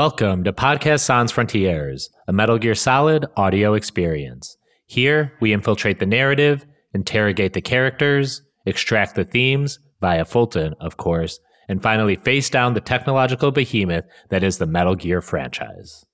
[0.00, 4.56] Welcome to Podcast Sans Frontiers, a Metal Gear Solid audio experience.
[4.86, 11.38] Here, we infiltrate the narrative, interrogate the characters, extract the themes, via Fulton, of course,
[11.68, 16.06] and finally face down the technological behemoth that is the Metal Gear franchise.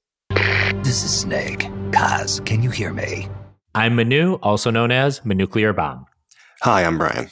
[0.83, 1.61] This is Snake.
[1.93, 3.29] Kaz, can you hear me?
[3.73, 6.07] I'm Manu, also known as Manuclear Bomb.
[6.63, 7.31] Hi, I'm Brian.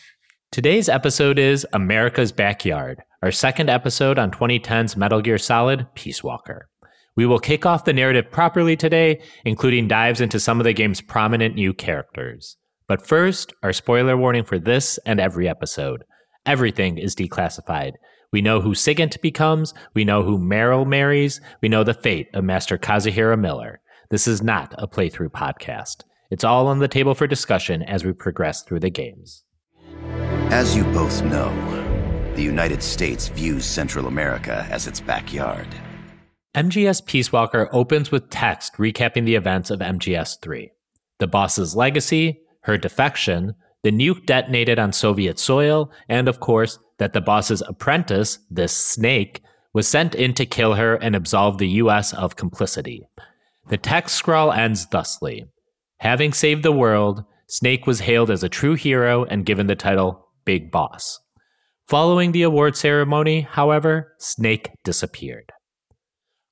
[0.52, 6.68] Today's episode is America's Backyard, our second episode on 2010's Metal Gear Solid Peace Walker.
[7.16, 11.00] We will kick off the narrative properly today, including dives into some of the game's
[11.00, 12.58] prominent new characters.
[12.86, 16.04] But first, our spoiler warning for this and every episode.
[16.44, 17.92] Everything is declassified.
[18.30, 22.44] We know who Sigint becomes, we know who Meryl marries, we know the fate of
[22.44, 23.80] Master Kazuhira Miller.
[24.10, 26.02] This is not a playthrough podcast.
[26.30, 29.44] It's all on the table for discussion as we progress through the games.
[30.50, 31.48] As you both know,
[32.36, 35.68] the United States views Central America as its backyard.
[36.54, 40.70] MGS Peace Walker opens with text recapping the events of MGS 3.
[41.18, 47.12] The boss's legacy, her defection, the nuke detonated on Soviet soil, and of course, that
[47.12, 49.40] the boss's apprentice, this snake,
[49.72, 53.06] was sent in to kill her and absolve the US of complicity.
[53.68, 55.46] The text scrawl ends thusly
[55.98, 60.28] Having saved the world, Snake was hailed as a true hero and given the title
[60.44, 61.20] Big Boss.
[61.88, 65.52] Following the award ceremony, however, Snake disappeared.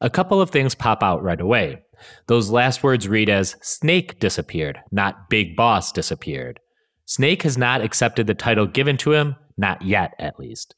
[0.01, 1.83] A couple of things pop out right away.
[2.27, 6.61] Those last words read as Snake disappeared, not Big Boss disappeared.
[7.07, 10.75] Snake has not accepted the title given to him, not yet at least.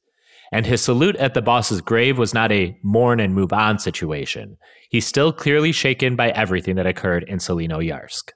[0.53, 4.57] And his salute at the boss's grave was not a mourn and move on situation.
[4.91, 8.31] He's still clearly shaken by everything that occurred in Tselinoyarsk.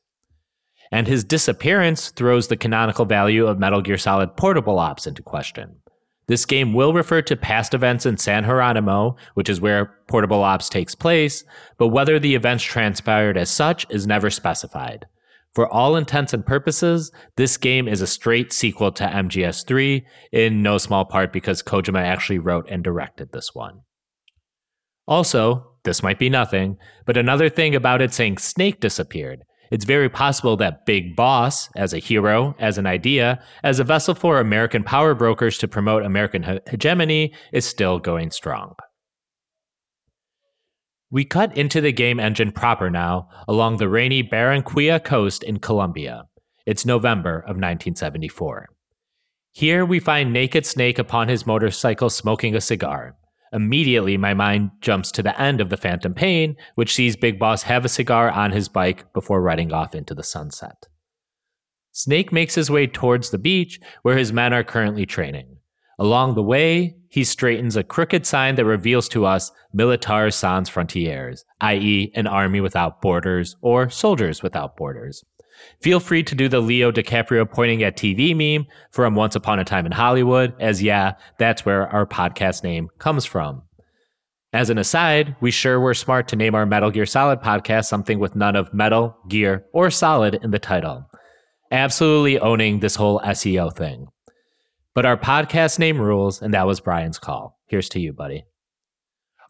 [0.90, 5.76] and his disappearance throws the canonical value of Metal Gear Solid Portable Ops into question.
[6.28, 10.68] This game will refer to past events in San Geronimo, which is where Portable Ops
[10.68, 11.42] takes place,
[11.78, 15.06] but whether the events transpired as such is never specified.
[15.54, 20.76] For all intents and purposes, this game is a straight sequel to MGS3, in no
[20.76, 23.80] small part because Kojima actually wrote and directed this one.
[25.06, 30.08] Also, this might be nothing, but another thing about it saying Snake disappeared it's very
[30.08, 34.82] possible that Big Boss, as a hero, as an idea, as a vessel for American
[34.82, 38.74] power brokers to promote American he- hegemony, is still going strong.
[41.10, 46.24] We cut into the game engine proper now, along the rainy Barranquilla coast in Colombia.
[46.66, 48.68] It's November of 1974.
[49.52, 53.16] Here we find Naked Snake upon his motorcycle smoking a cigar.
[53.52, 57.62] Immediately, my mind jumps to the end of The Phantom Pain, which sees Big Boss
[57.62, 60.86] have a cigar on his bike before riding off into the sunset.
[61.92, 65.56] Snake makes his way towards the beach where his men are currently training.
[65.98, 71.40] Along the way, he straightens a crooked sign that reveals to us Militaires Sans Frontières,
[71.60, 75.24] i.e., an army without borders or soldiers without borders.
[75.80, 79.64] Feel free to do the Leo DiCaprio pointing at TV meme from Once Upon a
[79.64, 83.62] Time in Hollywood, as yeah, that's where our podcast name comes from.
[84.52, 88.18] As an aside, we sure were smart to name our Metal Gear Solid podcast something
[88.18, 91.04] with none of metal, gear, or solid in the title.
[91.70, 94.06] Absolutely owning this whole SEO thing.
[94.94, 97.58] But our podcast name rules, and that was Brian's call.
[97.66, 98.44] Here's to you, buddy.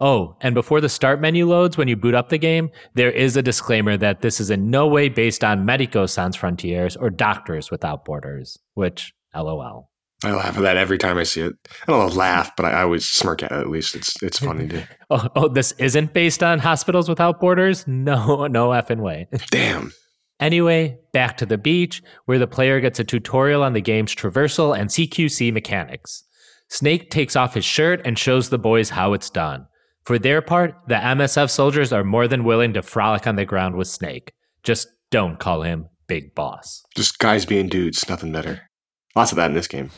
[0.00, 3.36] Oh, and before the start menu loads when you boot up the game, there is
[3.36, 7.70] a disclaimer that this is in no way based on Medicos Sans Frontiers or Doctors
[7.70, 9.90] Without Borders, which, lol.
[10.24, 11.54] I laugh at that every time I see it.
[11.86, 13.58] I don't laugh, but I, I always smirk at it.
[13.58, 14.88] At least it's it's funny to.
[15.10, 17.86] oh, oh, this isn't based on Hospitals Without Borders?
[17.86, 19.28] No, no effing way.
[19.50, 19.92] Damn.
[20.40, 24.78] Anyway, back to the beach, where the player gets a tutorial on the game's traversal
[24.78, 26.24] and CQC mechanics.
[26.68, 29.66] Snake takes off his shirt and shows the boys how it's done.
[30.08, 33.76] For their part, the MSF soldiers are more than willing to frolic on the ground
[33.76, 34.32] with Snake.
[34.62, 36.82] Just don't call him Big Boss.
[36.96, 38.70] Just guys being dudes, nothing better.
[39.14, 39.90] Lots of that in this game.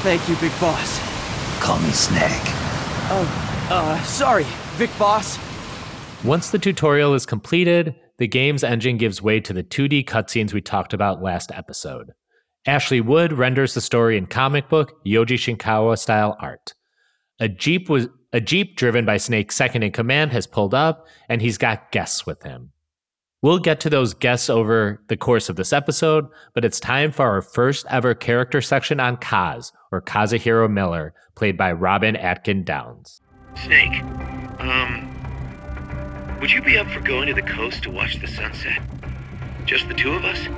[0.00, 0.98] Thank you, Big Boss.
[1.60, 2.40] Call me Snake.
[3.10, 4.46] Oh, uh, sorry,
[4.76, 5.38] Vic Boss.
[6.24, 10.62] Once the tutorial is completed, the game's engine gives way to the 2D cutscenes we
[10.62, 12.12] talked about last episode.
[12.64, 16.72] Ashley Wood renders the story in comic book Yoji Shinkawa style art.
[17.40, 21.40] A jeep was a Jeep driven by Snake's second in command has pulled up, and
[21.40, 22.72] he's got guests with him.
[23.42, 27.26] We'll get to those guests over the course of this episode, but it's time for
[27.26, 33.20] our first ever character section on Kaz, or Kazuhira Miller, played by Robin Atkin Downes.
[33.62, 34.02] Snake,
[34.58, 35.08] um,
[36.40, 38.82] would you be up for going to the coast to watch the sunset?
[39.64, 40.48] Just the two of us?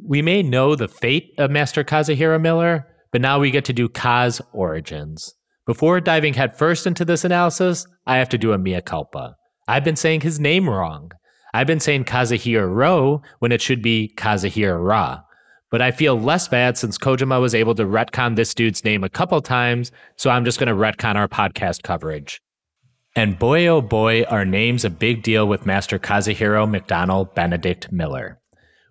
[0.00, 3.88] We may know the fate of Master Kazuhira Miller, but now we get to do
[3.88, 5.34] Kaz origins.
[5.70, 9.36] Before diving headfirst into this analysis, I have to do a mea culpa.
[9.68, 11.12] I've been saying his name wrong.
[11.54, 15.22] I've been saying Kazuhiro when it should be Kazuhira.
[15.70, 19.08] But I feel less bad since Kojima was able to retcon this dude's name a
[19.08, 22.42] couple times, so I'm just going to retcon our podcast coverage.
[23.14, 28.40] And boy, oh boy, are names a big deal with Master Kazuhiro McDonald Benedict Miller.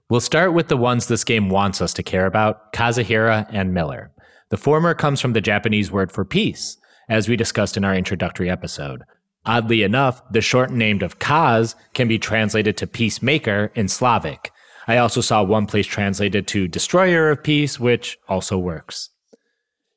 [0.10, 4.14] We'll start with the ones this game wants us to care about Kazuhira and Miller.
[4.50, 8.50] The former comes from the Japanese word for peace, as we discussed in our introductory
[8.50, 9.04] episode.
[9.46, 14.52] Oddly enough, the short name of Kaz can be translated to peacemaker in Slavic.
[14.88, 19.10] I also saw one place translated to destroyer of peace, which also works.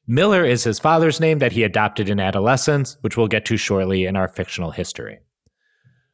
[0.06, 4.04] Miller is his father's name that he adopted in adolescence, which we'll get to shortly
[4.04, 5.20] in our fictional history.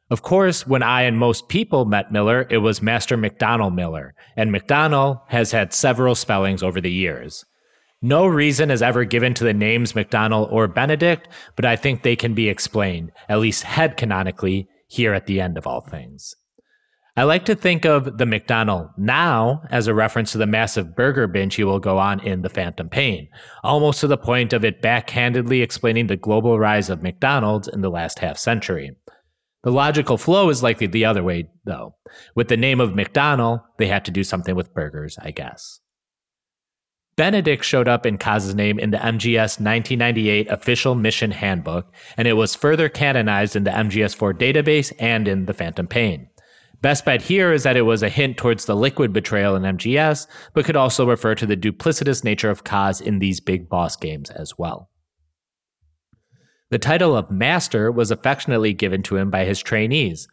[0.09, 4.51] Of course, when I and most people met Miller, it was Master McDonald Miller, and
[4.51, 7.45] McDonald has had several spellings over the years.
[8.01, 12.15] No reason is ever given to the names McDonald or Benedict, but I think they
[12.15, 16.35] can be explained, at least head canonically, here at the end of all things.
[17.17, 21.27] I like to think of the McDonald now as a reference to the massive burger
[21.27, 23.27] binge he will go on in The Phantom Pain,
[23.61, 27.91] almost to the point of it backhandedly explaining the global rise of McDonald's in the
[27.91, 28.95] last half century.
[29.63, 31.95] The logical flow is likely the other way, though.
[32.35, 35.81] With the name of McDonald, they had to do something with burgers, I guess.
[37.19, 42.37] Benedict showed up in Kaz's name in the MGS 1998 official mission handbook, and it
[42.37, 46.29] was further canonized in the MGS4 database and in The Phantom Pain.
[46.81, 50.27] Best bet here is that it was a hint towards the liquid betrayal in MGS,
[50.53, 54.29] but could also refer to the duplicitous nature of Kaz in these big boss games
[54.29, 54.89] as well.
[56.69, 60.25] The title of Master was affectionately given to him by his trainees.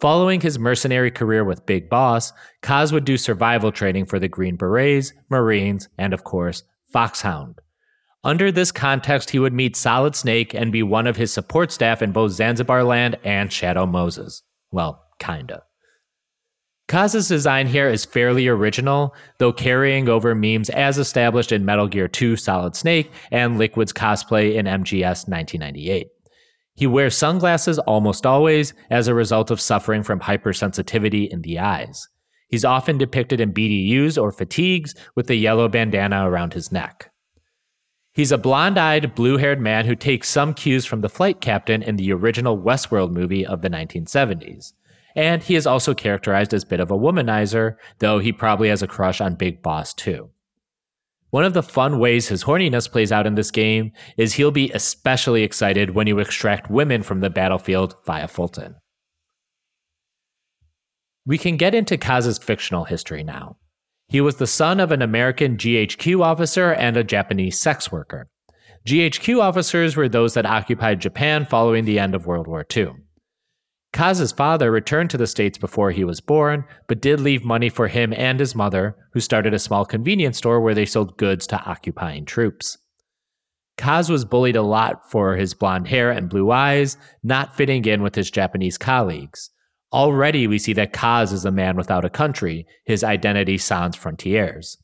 [0.00, 4.56] Following his mercenary career with Big Boss, Kaz would do survival training for the Green
[4.56, 6.62] Berets, Marines, and of course,
[6.92, 7.60] Foxhound.
[8.22, 12.00] Under this context, he would meet Solid Snake and be one of his support staff
[12.00, 14.42] in both Zanzibar Land and Shadow Moses.
[14.70, 15.62] Well, kinda.
[16.88, 22.08] Kaz's design here is fairly original, though carrying over memes as established in Metal Gear
[22.08, 26.08] 2 Solid Snake and Liquid's cosplay in MGS 1998.
[26.78, 32.06] He wears sunglasses almost always as a result of suffering from hypersensitivity in the eyes.
[32.46, 37.10] He's often depicted in BDUs or fatigues with a yellow bandana around his neck.
[38.12, 41.82] He's a blonde eyed, blue haired man who takes some cues from the flight captain
[41.82, 44.72] in the original Westworld movie of the 1970s
[45.18, 48.84] and he is also characterized as a bit of a womanizer, though he probably has
[48.84, 50.30] a crush on Big Boss too.
[51.30, 54.70] One of the fun ways his horniness plays out in this game is he'll be
[54.72, 58.76] especially excited when you extract women from the battlefield via Fulton.
[61.26, 63.58] We can get into Kaz's fictional history now.
[64.08, 68.28] He was the son of an American GHQ officer and a Japanese sex worker.
[68.86, 72.92] GHQ officers were those that occupied Japan following the end of World War II.
[73.92, 77.88] Kaz's father returned to the States before he was born, but did leave money for
[77.88, 81.62] him and his mother, who started a small convenience store where they sold goods to
[81.64, 82.78] occupying troops.
[83.78, 88.02] Kaz was bullied a lot for his blonde hair and blue eyes, not fitting in
[88.02, 89.50] with his Japanese colleagues.
[89.92, 94.76] Already, we see that Kaz is a man without a country, his identity sans frontières.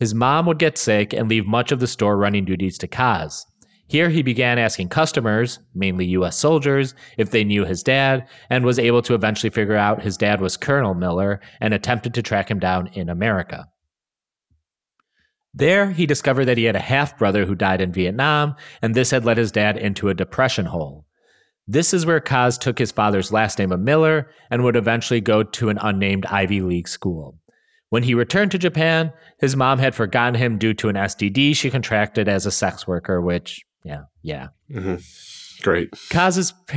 [0.00, 3.44] His mom would get sick and leave much of the store running duties to Kaz.
[3.92, 8.78] Here he began asking customers, mainly US soldiers, if they knew his dad, and was
[8.78, 12.58] able to eventually figure out his dad was Colonel Miller and attempted to track him
[12.58, 13.68] down in America.
[15.52, 19.10] There, he discovered that he had a half brother who died in Vietnam, and this
[19.10, 21.04] had led his dad into a depression hole.
[21.68, 25.42] This is where Kaz took his father's last name of Miller and would eventually go
[25.42, 27.38] to an unnamed Ivy League school.
[27.90, 31.68] When he returned to Japan, his mom had forgotten him due to an STD she
[31.68, 34.48] contracted as a sex worker, which yeah, yeah.
[34.70, 34.96] Mm-hmm.
[35.62, 35.90] Great.
[36.10, 36.52] Kaz's,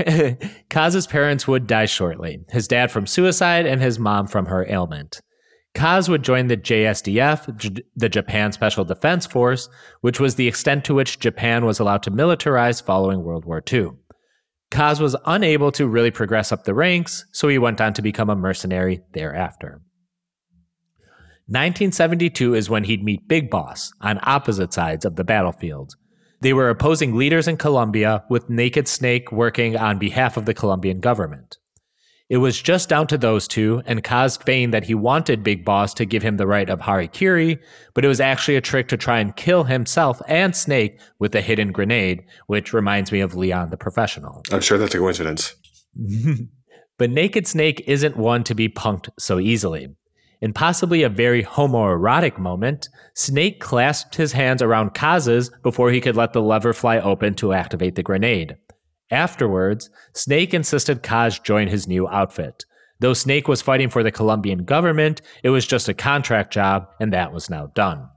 [0.69, 5.21] Kaz's parents would die shortly his dad from suicide and his mom from her ailment.
[5.75, 9.67] Kaz would join the JSDF, the Japan Special Defense Force,
[10.01, 13.89] which was the extent to which Japan was allowed to militarize following World War II.
[14.71, 18.29] Kaz was unable to really progress up the ranks, so he went on to become
[18.29, 19.81] a mercenary thereafter.
[21.47, 25.95] 1972 is when he'd meet Big Boss on opposite sides of the battlefield.
[26.45, 30.99] They were opposing leaders in Colombia, with Naked Snake working on behalf of the Colombian
[30.99, 31.57] government.
[32.29, 35.91] It was just down to those two, and Kaz feigned that he wanted Big Boss
[35.95, 37.57] to give him the right of Harikiri,
[37.95, 41.41] but it was actually a trick to try and kill himself and Snake with a
[41.41, 44.43] hidden grenade, which reminds me of Leon the Professional.
[44.51, 45.55] I'm sure that's a coincidence.
[46.99, 49.95] but Naked Snake isn't one to be punked so easily.
[50.45, 56.15] In possibly a very homoerotic moment, Snake clasped his hands around Kaz's before he could
[56.15, 58.55] let the lever fly open to activate the grenade.
[59.09, 62.63] Afterwards, Snake insisted Kaz join his new outfit.
[62.99, 67.11] Though Snake was fighting for the Colombian government, it was just a contract job, and
[67.11, 68.07] that was now done.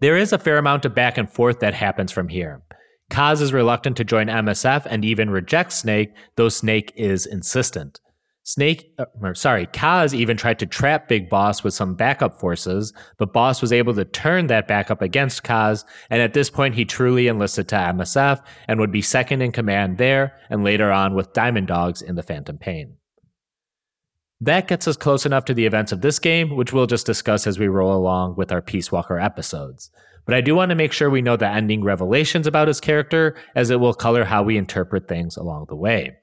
[0.00, 2.62] There is a fair amount of back and forth that happens from here.
[3.10, 8.00] Kaz is reluctant to join MSF and even rejects Snake, though Snake is insistent.
[8.48, 12.94] Snake, uh, or sorry, Kaz even tried to trap Big Boss with some backup forces,
[13.18, 16.86] but Boss was able to turn that backup against Kaz, and at this point he
[16.86, 21.34] truly enlisted to MSF and would be second in command there, and later on with
[21.34, 22.94] Diamond Dogs in the Phantom Pain.
[24.40, 27.46] That gets us close enough to the events of this game, which we'll just discuss
[27.46, 29.90] as we roll along with our Peace Walker episodes.
[30.24, 33.36] But I do want to make sure we know the ending revelations about his character,
[33.54, 36.16] as it will color how we interpret things along the way.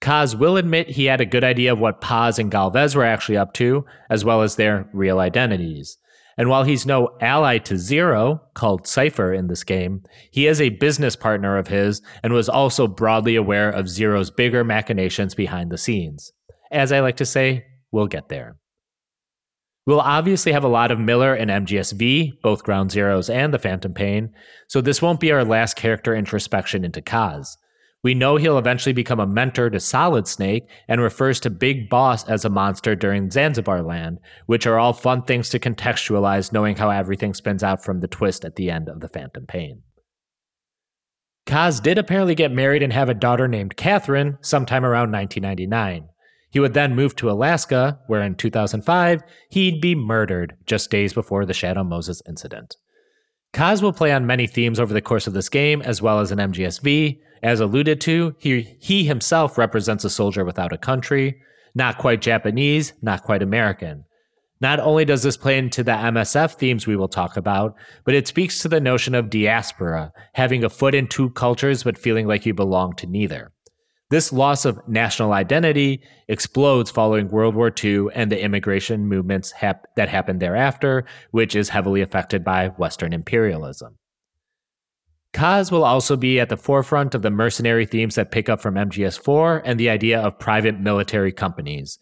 [0.00, 3.36] Kaz will admit he had a good idea of what Paz and Galvez were actually
[3.36, 5.98] up to, as well as their real identities.
[6.38, 10.70] And while he's no ally to Zero, called Cypher in this game, he is a
[10.70, 15.76] business partner of his and was also broadly aware of Zero's bigger machinations behind the
[15.76, 16.32] scenes.
[16.70, 18.56] As I like to say, we'll get there.
[19.86, 23.92] We'll obviously have a lot of Miller and MGSV, both Ground Zeroes and the Phantom
[23.92, 24.32] Pain,
[24.68, 27.56] so this won't be our last character introspection into Kaz.
[28.02, 32.26] We know he'll eventually become a mentor to Solid Snake and refers to Big Boss
[32.26, 36.88] as a monster during Zanzibar Land, which are all fun things to contextualize knowing how
[36.88, 39.82] everything spins out from the twist at the end of The Phantom Pain.
[41.46, 46.08] Kaz did apparently get married and have a daughter named Catherine sometime around 1999.
[46.50, 51.44] He would then move to Alaska, where in 2005, he'd be murdered just days before
[51.44, 52.76] the Shadow Moses incident.
[53.52, 56.30] Kaz will play on many themes over the course of this game, as well as
[56.30, 57.18] an MGSV.
[57.42, 61.40] As alluded to, he, he himself represents a soldier without a country,
[61.74, 64.04] not quite Japanese, not quite American.
[64.60, 68.28] Not only does this play into the MSF themes we will talk about, but it
[68.28, 72.44] speaks to the notion of diaspora, having a foot in two cultures but feeling like
[72.44, 73.52] you belong to neither.
[74.10, 79.86] This loss of national identity explodes following World War II and the immigration movements hap-
[79.96, 83.96] that happened thereafter, which is heavily affected by Western imperialism.
[85.32, 88.74] Kaz will also be at the forefront of the mercenary themes that pick up from
[88.74, 91.98] MGS4 and the idea of private military companies.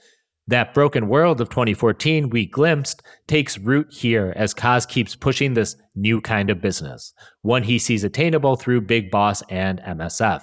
[0.46, 5.76] That broken world of 2014 we glimpsed takes root here as Kaz keeps pushing this
[5.94, 10.42] new kind of business, one he sees attainable through Big Boss and MSF.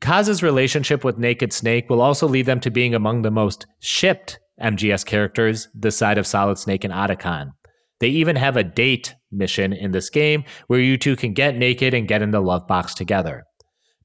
[0.00, 4.40] Kaz's relationship with Naked Snake will also lead them to being among the most shipped
[4.60, 7.52] MGS characters this side of Solid Snake and Otacon.
[8.00, 11.94] They even have a date mission in this game where you two can get naked
[11.94, 13.44] and get in the love box together.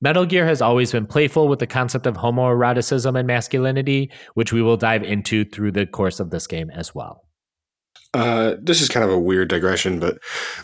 [0.01, 4.61] Metal Gear has always been playful with the concept of homoeroticism and masculinity, which we
[4.61, 7.25] will dive into through the course of this game as well.
[8.13, 10.17] Uh, this is kind of a weird digression, but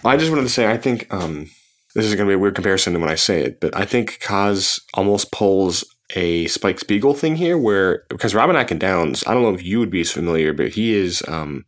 [0.03, 1.48] I just wanted to say I think um,
[1.95, 3.86] this is going to be a weird comparison to when I say it, but I
[3.86, 5.84] think Kaz almost pulls
[6.15, 9.79] a Spike Spiegel thing here, where because Robin Atkin Downes, I don't know if you
[9.79, 11.65] would be as familiar, but he is um,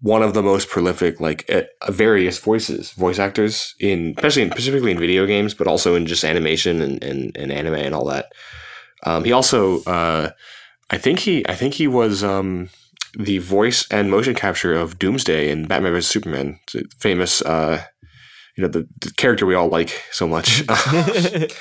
[0.00, 4.90] one of the most prolific, like uh, various voices, voice actors in, especially in, specifically
[4.90, 8.26] in video games, but also in just animation and, and, and anime and all that.
[9.04, 10.30] Um, he also, uh,
[10.90, 12.68] I think he, I think he was um,
[13.18, 16.60] the voice and motion capture of Doomsday in Batman vs Superman,
[16.98, 17.42] famous.
[17.42, 17.82] Uh,
[18.56, 20.66] you know the, the, character we all like so much.
[20.66, 21.52] but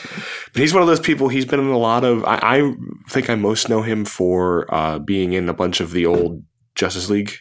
[0.54, 1.28] he's one of those people.
[1.28, 2.24] He's been in a lot of.
[2.24, 2.74] I, I
[3.10, 7.10] think I most know him for uh, being in a bunch of the old Justice
[7.10, 7.34] League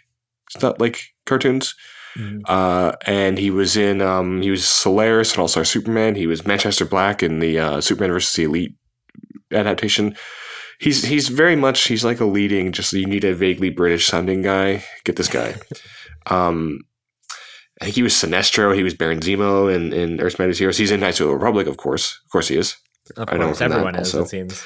[0.50, 1.74] stuff, like cartoons.
[2.16, 2.40] Mm-hmm.
[2.46, 4.00] Uh, and he was in.
[4.00, 6.14] Um, he was Solaris and also Superman.
[6.14, 8.76] He was Manchester Black in the uh, Superman versus the Elite
[9.52, 10.16] adaptation.
[10.78, 12.72] He's he's very much he's like a leading.
[12.72, 14.84] Just you need a vaguely British sounding guy.
[15.04, 15.56] Get this guy.
[16.26, 16.78] Um,
[17.80, 18.74] I think he was Sinestro.
[18.74, 20.78] He was Baron Zemo in, in Earth's Mightiest Heroes.
[20.78, 22.18] He's in Knights of the Republic, of course.
[22.24, 22.76] Of course he is.
[23.16, 24.24] Of I course, everyone is, also.
[24.24, 24.64] it seems.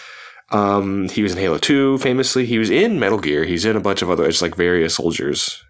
[0.50, 2.46] Um, he was in Halo 2, famously.
[2.46, 3.44] He was in Metal Gear.
[3.44, 5.64] He's in a bunch of other, it's like various soldiers.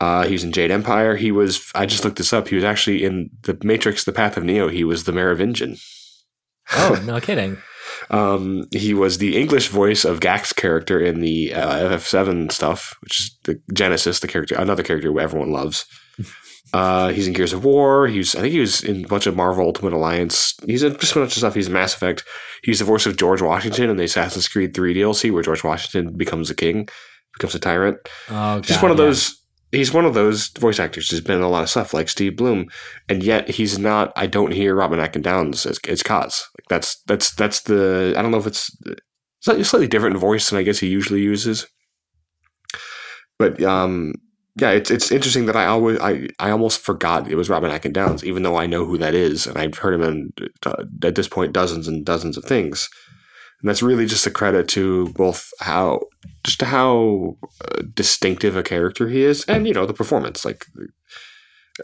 [0.00, 1.16] Uh, he was in Jade Empire.
[1.16, 2.48] He was, I just looked this up.
[2.48, 4.68] He was actually in The Matrix, The Path of Neo.
[4.68, 5.76] He was the Merovingian.
[6.72, 7.58] Oh, no kidding.
[8.10, 13.20] Um, he was the English voice of Gackt's character in the uh, FF7 stuff, which
[13.20, 15.86] is the Genesis, the character, another character everyone loves.
[16.72, 18.08] Uh, he's in Gears of War.
[18.08, 20.52] He's I think he was in a bunch of Marvel Ultimate Alliance.
[20.66, 21.54] He's in just a bunch of stuff.
[21.54, 22.24] He's in Mass Effect.
[22.64, 26.16] He's the voice of George Washington in the Assassin's Creed 3 DLC, where George Washington
[26.16, 26.88] becomes a king,
[27.34, 27.98] becomes a tyrant.
[28.28, 29.04] Oh, just one of yeah.
[29.04, 29.40] those.
[29.76, 32.36] He's one of those voice actors who's been in a lot of stuff, like Steve
[32.36, 32.66] Blum,
[33.08, 34.12] and yet he's not.
[34.16, 36.42] I don't hear Robin Atkin Downes as, as Kaz.
[36.56, 38.14] Like that's that's that's the.
[38.16, 41.20] I don't know if it's it's a slightly different voice than I guess he usually
[41.20, 41.66] uses.
[43.38, 44.14] But um,
[44.58, 47.92] yeah, it's it's interesting that I always I, I almost forgot it was Robin Atkin
[47.92, 50.32] Downes, even though I know who that is, and I've heard him in
[50.64, 52.88] uh, at this point dozens and dozens of things.
[53.60, 56.00] And that's really just a credit to both how
[56.44, 60.44] just how uh, distinctive a character he is, and you know the performance.
[60.44, 60.66] Like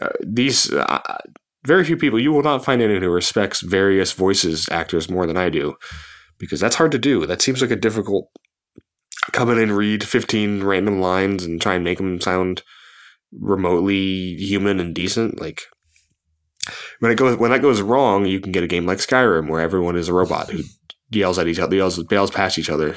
[0.01, 1.17] uh, these, uh,
[1.65, 5.37] very few people you will not find anyone who respects various voices actors more than
[5.37, 5.75] I do,
[6.37, 7.25] because that's hard to do.
[7.25, 8.29] That seems like a difficult
[9.31, 12.61] come in and read 15 random lines and try and make them sound
[13.31, 15.61] remotely human and decent like
[16.99, 19.61] when it goes when that goes wrong you can get a game like skyrim where
[19.61, 20.61] everyone is a robot who
[21.15, 22.95] yells at each other yells yells past each other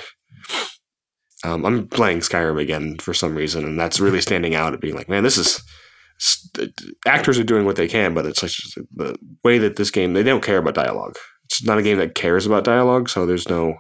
[1.45, 4.95] um, i'm playing skyrim again for some reason and that's really standing out at being
[4.95, 5.63] like man this is
[7.07, 8.53] actors are doing what they can but it's like
[8.95, 12.15] the way that this game they don't care about dialogue it's not a game that
[12.15, 13.77] cares about dialogue so there's no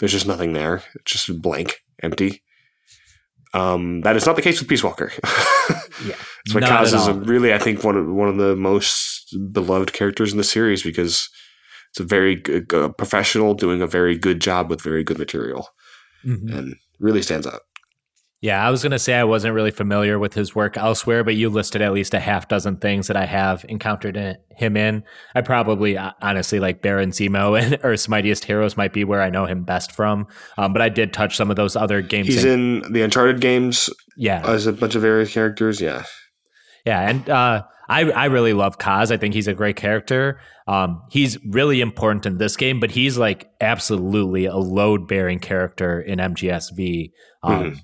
[0.00, 0.82] there's just nothing there.
[0.94, 2.42] It's just blank, empty.
[3.52, 5.12] Um, that is not the case with Peace Walker.
[6.04, 10.32] yeah, it's what causes really, I think, one of one of the most beloved characters
[10.32, 11.28] in the series because
[11.90, 15.68] it's a very good, uh, professional doing a very good job with very good material,
[16.24, 16.56] mm-hmm.
[16.56, 17.62] and really stands out.
[18.42, 21.34] Yeah, I was going to say I wasn't really familiar with his work elsewhere, but
[21.34, 25.04] you listed at least a half dozen things that I have encountered in, him in.
[25.34, 29.44] I probably, honestly, like Baron Zemo and Earth's Mightiest Heroes might be where I know
[29.44, 30.26] him best from.
[30.56, 32.28] Um, but I did touch some of those other games.
[32.28, 33.90] He's in, in the Uncharted games.
[34.16, 34.42] Yeah.
[34.46, 35.78] As a bunch of various characters.
[35.78, 36.04] Yeah.
[36.86, 37.10] Yeah.
[37.10, 39.10] And uh, I, I really love Kaz.
[39.10, 40.40] I think he's a great character.
[40.66, 46.00] Um, he's really important in this game, but he's like absolutely a load bearing character
[46.00, 47.12] in MGSV.
[47.42, 47.78] Um, mm-hmm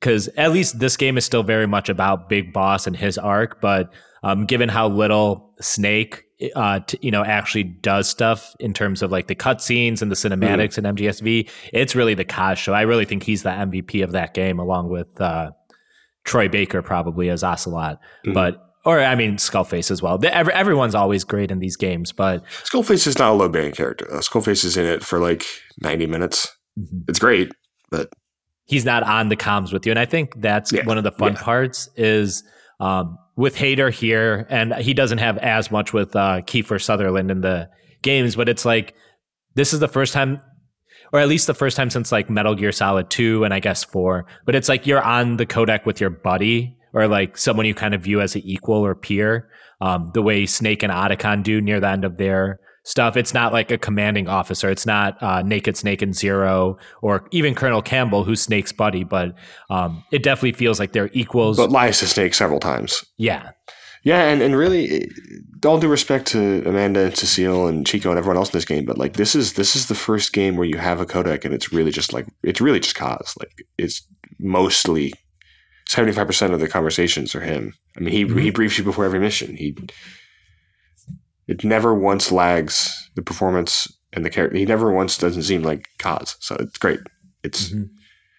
[0.00, 3.60] because at least this game is still very much about Big Boss and his arc.
[3.60, 6.24] But um, given how little Snake,
[6.56, 10.16] uh, t- you know, actually does stuff in terms of like the cutscenes and the
[10.16, 10.88] cinematics mm.
[10.88, 12.72] in MGSV, it's really the Kaz show.
[12.72, 15.50] I really think he's the MVP of that game, along with uh,
[16.24, 18.00] Troy Baker probably as Ocelot.
[18.26, 18.32] Mm.
[18.32, 20.18] But or I mean Skullface as well.
[20.24, 24.06] Every, everyone's always great in these games, but Skullface is not a low bearing character.
[24.06, 25.44] Skullface is in it for like
[25.80, 26.48] ninety minutes.
[26.78, 26.98] Mm-hmm.
[27.08, 27.52] It's great,
[27.90, 28.10] but
[28.64, 29.92] he's not on the comms with you.
[29.92, 30.84] And I think that's yeah.
[30.84, 31.42] one of the fun yeah.
[31.42, 32.44] parts is
[32.78, 37.40] um, with Hayter here, and he doesn't have as much with uh, Kiefer Sutherland in
[37.40, 37.68] the
[38.02, 38.94] games, but it's like
[39.54, 40.40] this is the first time,
[41.12, 43.84] or at least the first time since like Metal Gear Solid 2 and I guess
[43.84, 47.74] 4, but it's like you're on the codec with your buddy or like someone you
[47.74, 49.48] kind of view as an equal or peer,
[49.80, 53.16] um, the way Snake and Otacon do near the end of their stuff.
[53.16, 54.70] It's not like a commanding officer.
[54.70, 59.34] It's not uh, Naked Snake and Zero or even Colonel Campbell, who's Snake's buddy, but
[59.68, 61.56] um, it definitely feels like they're equals.
[61.56, 63.04] But lies to Snake several times.
[63.16, 63.50] Yeah.
[64.02, 65.10] Yeah, and, and really,
[65.64, 68.86] all due respect to Amanda and Cecile and Chico and everyone else in this game,
[68.86, 71.52] but like this is this is the first game where you have a codec and
[71.52, 75.12] it's really just like it's really just Kaz Like it's mostly
[75.90, 77.74] seventy five percent of the conversations are him.
[77.96, 78.38] I mean, he mm-hmm.
[78.38, 79.56] he briefs you before every mission.
[79.56, 79.76] He
[81.48, 84.56] it never once lags the performance and the character.
[84.56, 86.36] He never once doesn't seem like Kaz.
[86.38, 87.00] So it's great.
[87.42, 87.84] It's, mm-hmm.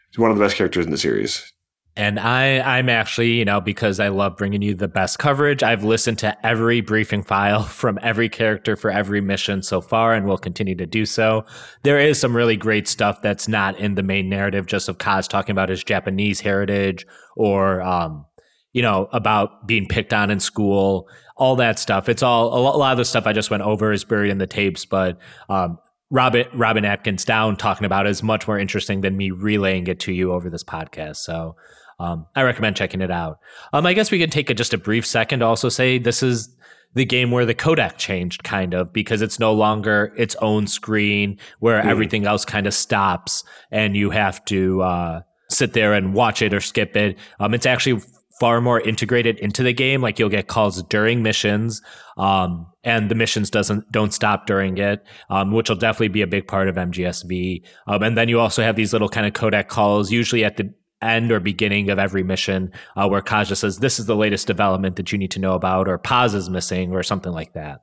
[0.08, 1.52] it's one of the best characters in the series.
[1.98, 5.84] And I, I'm actually, you know, because I love bringing you the best coverage, I've
[5.84, 10.38] listened to every briefing file from every character for every mission so far and will
[10.38, 11.46] continue to do so.
[11.84, 15.28] There is some really great stuff that's not in the main narrative, just of Kaz
[15.28, 18.26] talking about his Japanese heritage or, um,
[18.72, 22.08] you know, about being picked on in school all that stuff.
[22.08, 24.46] It's all a lot of the stuff I just went over is buried in the
[24.46, 25.18] tapes, but
[25.50, 25.80] um,
[26.12, 30.12] Robin Robin Atkins Down talking about is much more interesting than me relaying it to
[30.12, 31.16] you over this podcast.
[31.16, 31.56] So
[32.02, 33.40] um, I recommend checking it out.
[33.74, 36.24] Um, I guess we can take a, just a brief second to also say this
[36.24, 36.56] is
[36.96, 41.38] the game where the codec changed kind of because it's no longer its own screen
[41.60, 41.86] where mm.
[41.86, 46.54] everything else kind of stops and you have to uh, sit there and watch it
[46.54, 47.18] or skip it.
[47.40, 48.02] Um, it's actually
[48.40, 50.02] far more integrated into the game.
[50.02, 51.80] Like you'll get calls during missions,
[52.18, 56.28] um, and the missions doesn't don't stop during it, um, which will definitely be a
[56.28, 57.64] big part of MGSV.
[57.86, 60.74] Um, and then you also have these little kind of codec calls, usually at the
[61.02, 64.96] end or beginning of every mission, uh, where Kaja says, "This is the latest development
[64.96, 67.80] that you need to know about," or "Paz is missing," or something like that.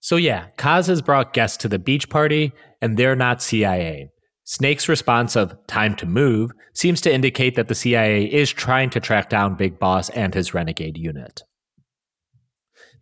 [0.00, 4.10] So yeah, Kaz has brought guests to the beach party, and they're not CIA.
[4.44, 9.00] Snake's response of time to move seems to indicate that the CIA is trying to
[9.00, 11.42] track down Big Boss and his renegade unit.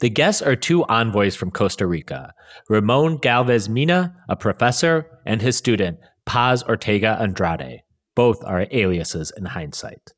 [0.00, 2.32] The guests are two envoys from Costa Rica
[2.70, 7.82] Ramon Galvez Mina, a professor, and his student, Paz Ortega Andrade.
[8.14, 10.12] Both are aliases in hindsight.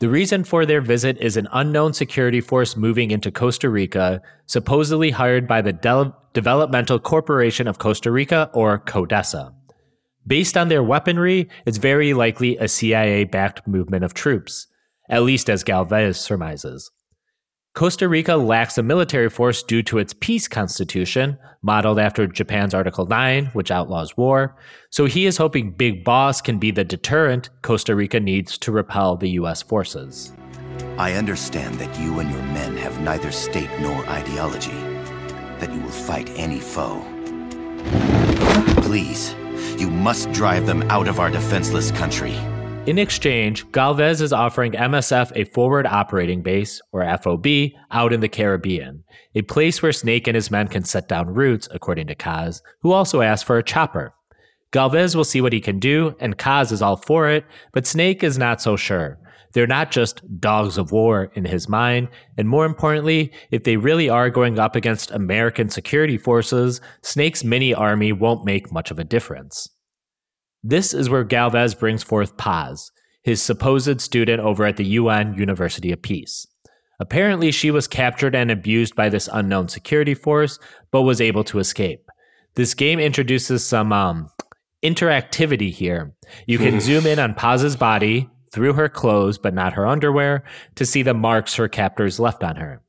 [0.00, 5.10] The reason for their visit is an unknown security force moving into Costa Rica, supposedly
[5.10, 9.52] hired by the De- Developmental Corporation of Costa Rica, or CODESA.
[10.24, 14.68] Based on their weaponry, it's very likely a CIA backed movement of troops,
[15.08, 16.90] at least as Galvez surmises.
[17.78, 23.06] Costa Rica lacks a military force due to its peace constitution, modeled after Japan's Article
[23.06, 24.56] 9, which outlaws war,
[24.90, 29.14] so he is hoping Big Boss can be the deterrent Costa Rica needs to repel
[29.14, 30.32] the US forces.
[30.96, 34.72] I understand that you and your men have neither state nor ideology,
[35.60, 37.06] that you will fight any foe.
[38.82, 39.36] Please,
[39.78, 42.36] you must drive them out of our defenseless country.
[42.88, 47.46] In exchange, Galvez is offering MSF a forward operating base, or FOB,
[47.90, 51.68] out in the Caribbean, a place where Snake and his men can set down roots,
[51.70, 54.14] according to Kaz, who also asked for a chopper.
[54.70, 58.24] Galvez will see what he can do, and Kaz is all for it, but Snake
[58.24, 59.18] is not so sure.
[59.52, 64.08] They're not just dogs of war in his mind, and more importantly, if they really
[64.08, 69.04] are going up against American security forces, Snake's mini army won't make much of a
[69.04, 69.68] difference.
[70.62, 72.90] This is where Galvez brings forth Paz,
[73.22, 76.46] his supposed student over at the UN University of Peace.
[77.00, 80.58] Apparently, she was captured and abused by this unknown security force,
[80.90, 82.08] but was able to escape.
[82.56, 84.30] This game introduces some um,
[84.82, 86.12] interactivity here.
[86.46, 90.42] You can zoom in on Paz's body through her clothes, but not her underwear,
[90.74, 92.82] to see the marks her captors left on her.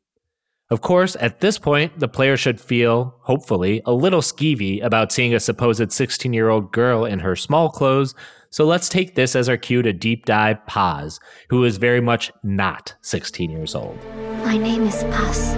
[0.71, 5.33] Of course, at this point, the player should feel, hopefully, a little skeevy about seeing
[5.33, 8.13] a supposed 16 year old girl in her small clothes,
[8.51, 12.31] so let's take this as our cue to deep dive Paz, who is very much
[12.43, 13.97] not 16 years old.
[14.45, 15.55] My name is Paz,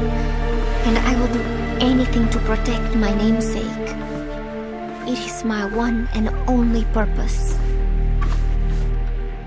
[0.88, 1.42] and I will do
[1.86, 3.90] anything to protect my namesake.
[5.10, 7.60] It is my one and only purpose.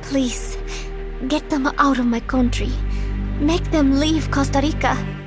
[0.03, 0.59] Please,
[1.29, 2.73] get them out of my country.
[3.41, 5.24] Make them leave Costa Rica.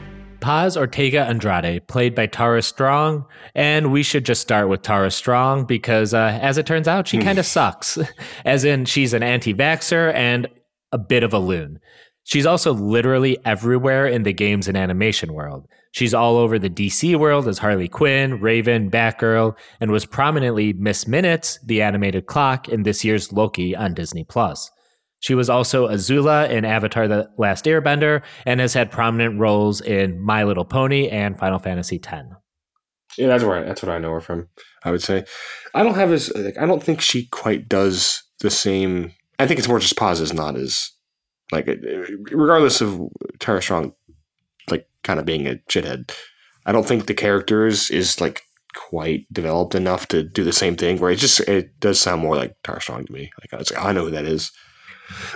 [0.47, 5.65] Paz Ortega Andrade, played by Tara Strong, and we should just start with Tara Strong
[5.65, 7.99] because, uh, as it turns out, she kind of sucks.
[8.45, 10.47] As in, she's an anti vaxxer and
[10.93, 11.81] a bit of a loon.
[12.23, 15.67] She's also literally everywhere in the games and animation world.
[15.91, 21.09] She's all over the DC world as Harley Quinn, Raven, Batgirl, and was prominently Miss
[21.09, 24.71] Minutes, the animated clock, in this year's Loki on Disney Plus.
[25.19, 30.21] She was also Azula in Avatar The Last Airbender and has had prominent roles in
[30.21, 32.27] My Little Pony and Final Fantasy X.
[33.17, 34.47] Yeah, that's where I, that's what I know her from.
[34.83, 35.25] I would say,
[35.73, 39.11] I don't have as like I don't think she quite does the same.
[39.39, 40.91] I think it's more just Paz is not as
[41.51, 41.67] like
[42.31, 43.01] regardless of
[43.39, 43.93] Tara Strong,
[44.69, 46.11] like kind of being a shithead.
[46.65, 48.43] I don't think the characters is like
[48.75, 50.99] quite developed enough to do the same thing.
[50.99, 53.31] Where it just it does sound more like Tara Strong to me.
[53.41, 54.51] Like I, like, I know who that is.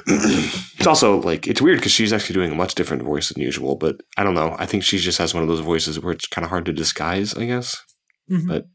[0.08, 3.76] It's also like it's weird because she's actually doing a much different voice than usual.
[3.76, 4.56] But I don't know.
[4.60, 6.74] I think she just has one of those voices where it's kind of hard to
[6.74, 7.36] disguise.
[7.36, 7.82] I guess.
[8.30, 8.48] Mm-hmm.
[8.48, 8.66] But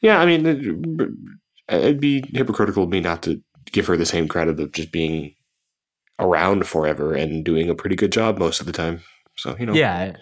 [0.00, 1.08] yeah, I mean, it,
[1.68, 3.40] it'd be hypocritical of me not to
[3.72, 5.34] give her the same credit of just being
[6.18, 9.02] around forever and doing a pretty good job most of the time.
[9.36, 10.16] So you know, Yeah.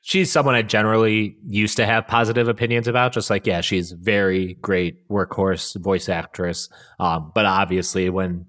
[0.00, 3.12] She's someone I generally used to have positive opinions about.
[3.12, 6.68] Just like, yeah, she's very great workhorse voice actress.
[7.00, 8.46] Um, but obviously, when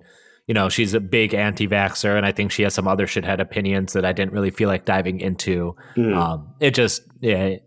[0.49, 3.93] you know she's a big anti-vaxxer, and I think she has some other shithead opinions
[3.93, 5.75] that I didn't really feel like diving into.
[5.95, 6.17] Mm.
[6.17, 7.62] Um, it just, yeah, it,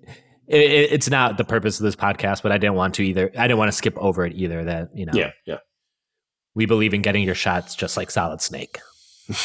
[0.49, 2.43] it, it's not the purpose of this podcast.
[2.43, 3.31] But I didn't want to either.
[3.39, 4.65] I didn't want to skip over it either.
[4.65, 5.59] That you know, yeah, yeah.
[6.57, 8.81] we believe in getting your shots just like Solid Snake.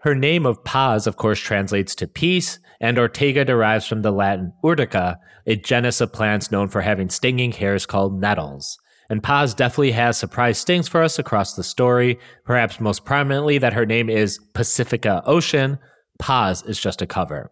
[0.00, 4.52] Her name of Paz, of course, translates to peace, and Ortega derives from the Latin
[4.62, 8.78] urtica, a genus of plants known for having stinging hairs called nettles.
[9.10, 13.72] And Paz definitely has surprise stings for us across the story, perhaps most prominently that
[13.72, 15.78] her name is Pacifica Ocean.
[16.20, 17.50] Paz is just a cover.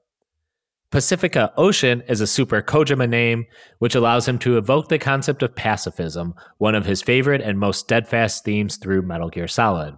[0.93, 3.45] Pacifica Ocean is a super Kojima name,
[3.81, 7.81] which allows him to evoke the concept of pacifism, one of his favorite and most
[7.81, 9.97] steadfast themes through Metal Gear Solid.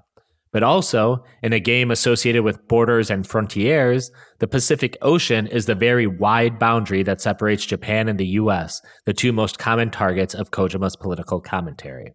[0.52, 4.10] But also, in a game associated with borders and frontiers,
[4.40, 9.12] the Pacific Ocean is the very wide boundary that separates Japan and the US, the
[9.12, 12.14] two most common targets of Kojima's political commentary.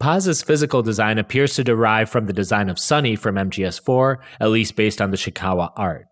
[0.00, 4.76] Paz's physical design appears to derive from the design of Sunny from MGS4, at least
[4.76, 6.06] based on the Shinkawa art.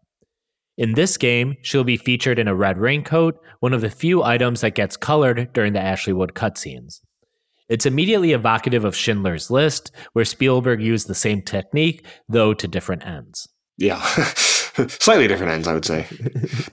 [0.76, 4.60] In this game, she'll be featured in a red raincoat, one of the few items
[4.60, 7.00] that gets colored during the Ashley Wood cutscenes.
[7.68, 13.06] It's immediately evocative of Schindler's List, where Spielberg used the same technique, though to different
[13.06, 13.46] ends.
[13.76, 14.00] Yeah,
[14.88, 16.06] slightly different ends, I would say.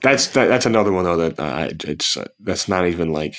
[0.02, 3.36] that's that, that's another one though that uh, it's uh, that's not even like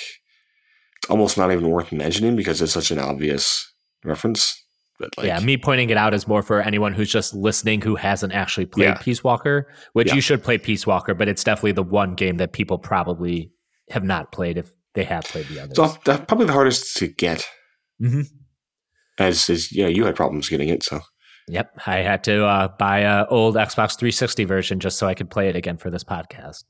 [1.10, 3.70] almost not even worth mentioning because it's such an obvious
[4.04, 4.54] reference.
[4.98, 7.94] But like, yeah, me pointing it out is more for anyone who's just listening who
[7.94, 8.94] hasn't actually played Yeah.
[8.94, 10.14] Peace Walker, which Yeah.
[10.16, 13.52] you should play Peace Walker, but it's definitely the one game that people probably
[13.90, 15.76] have not played if they have played the others.
[15.76, 17.46] So that's probably the hardest to get.
[18.00, 18.22] hmm
[19.18, 21.00] As is, yeah, you had problems getting it, so
[21.48, 25.30] Yep, I had to uh, buy a old Xbox 360 version just so I could
[25.30, 26.64] play it again for this podcast.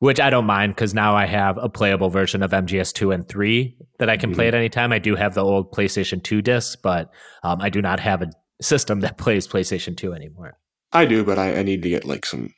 [0.00, 3.26] Which I don't mind because now I have a playable version of MGS 2 and
[3.26, 4.92] 3 that I can play at any time.
[4.92, 7.10] I do have the old PlayStation 2 discs, but
[7.42, 10.58] um, I do not have a system that plays PlayStation 2 anymore.
[10.92, 12.52] I do, but I, I need to get like some.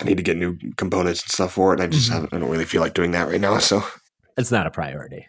[0.00, 1.80] I need to get new components and stuff for it.
[1.80, 2.14] And I just Mhm.
[2.14, 2.34] haven't.
[2.34, 3.58] I don't really feel like doing that right now.
[3.58, 3.84] So
[4.36, 5.26] It's not a priority.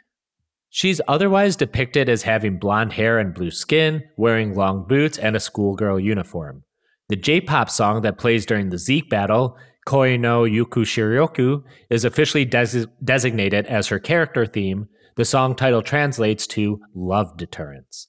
[0.69, 5.39] She's otherwise depicted as having blonde hair and blue skin, wearing long boots, and a
[5.39, 6.63] schoolgirl uniform.
[7.07, 12.43] The J pop song that plays during the Zeke battle, Koi no Yokushiryoku, is officially
[12.45, 14.87] des- designated as her character theme.
[15.15, 18.07] The song title translates to Love Deterrence.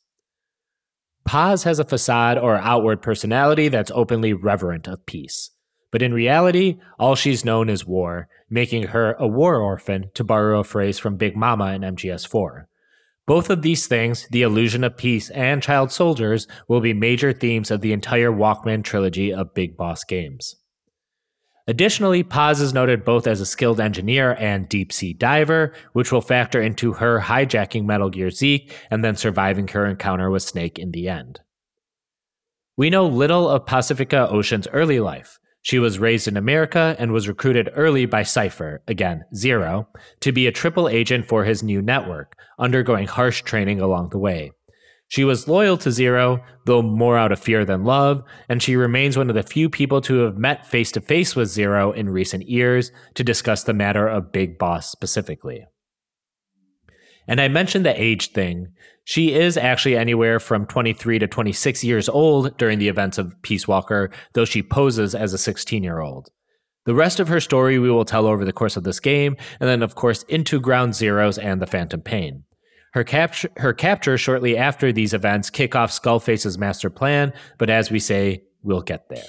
[1.26, 5.50] Paz has a facade or outward personality that's openly reverent of peace.
[5.90, 10.60] But in reality, all she's known is war, making her a war orphan, to borrow
[10.60, 12.66] a phrase from Big Mama in MGS4.
[13.26, 17.70] Both of these things, the illusion of peace and child soldiers, will be major themes
[17.70, 20.56] of the entire Walkman trilogy of Big Boss games.
[21.68, 26.20] Additionally, Paz is noted both as a skilled engineer and deep sea diver, which will
[26.20, 30.92] factor into her hijacking Metal Gear Zeke and then surviving her encounter with Snake in
[30.92, 31.40] the end.
[32.76, 35.40] We know little of Pacifica Ocean's early life.
[35.66, 39.88] She was raised in America and was recruited early by Cypher, again, Zero,
[40.20, 44.52] to be a triple agent for his new network, undergoing harsh training along the way.
[45.08, 49.18] She was loyal to Zero, though more out of fear than love, and she remains
[49.18, 52.48] one of the few people to have met face to face with Zero in recent
[52.48, 55.66] years to discuss the matter of Big Boss specifically.
[57.26, 58.68] And I mentioned the age thing.
[59.08, 63.68] She is actually anywhere from 23 to 26 years old during the events of Peace
[63.68, 66.28] Walker, though she poses as a 16 year old.
[66.86, 69.68] The rest of her story we will tell over the course of this game, and
[69.68, 72.42] then, of course, into Ground Zeroes and the Phantom Pain.
[72.94, 77.92] Her capture, her capture shortly after these events kick off Skullface's master plan, but as
[77.92, 79.22] we say, we'll get there.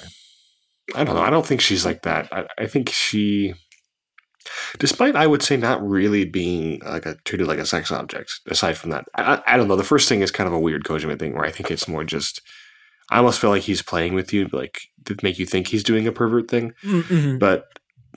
[0.95, 1.21] I don't know.
[1.21, 2.27] I don't think she's like that.
[2.31, 3.53] I, I think she,
[4.79, 8.31] despite I would say not really being like a treated like a sex object.
[8.47, 9.75] Aside from that, I, I, don't know.
[9.75, 12.03] The first thing is kind of a weird Kojima thing where I think it's more
[12.03, 12.41] just.
[13.09, 16.07] I almost feel like he's playing with you, like to make you think he's doing
[16.07, 16.73] a pervert thing.
[16.83, 17.37] Mm, mm-hmm.
[17.37, 17.65] But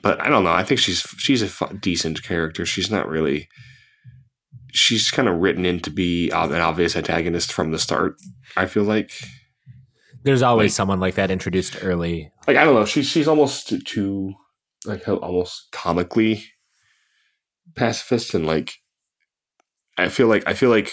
[0.03, 0.53] but I don't know.
[0.53, 2.67] I think she's she's a decent character.
[2.67, 3.49] She's not really.
[4.73, 8.17] She's kind of written in to be an obvious antagonist from the start.
[8.57, 9.13] I feel like.
[10.23, 12.31] There's always Like- someone like that introduced early.
[12.47, 12.85] like I don't know.
[12.85, 14.35] She's she's almost too
[14.87, 16.45] like how- almost comically
[17.75, 18.75] pacifist and like
[19.99, 20.93] I feel like I feel like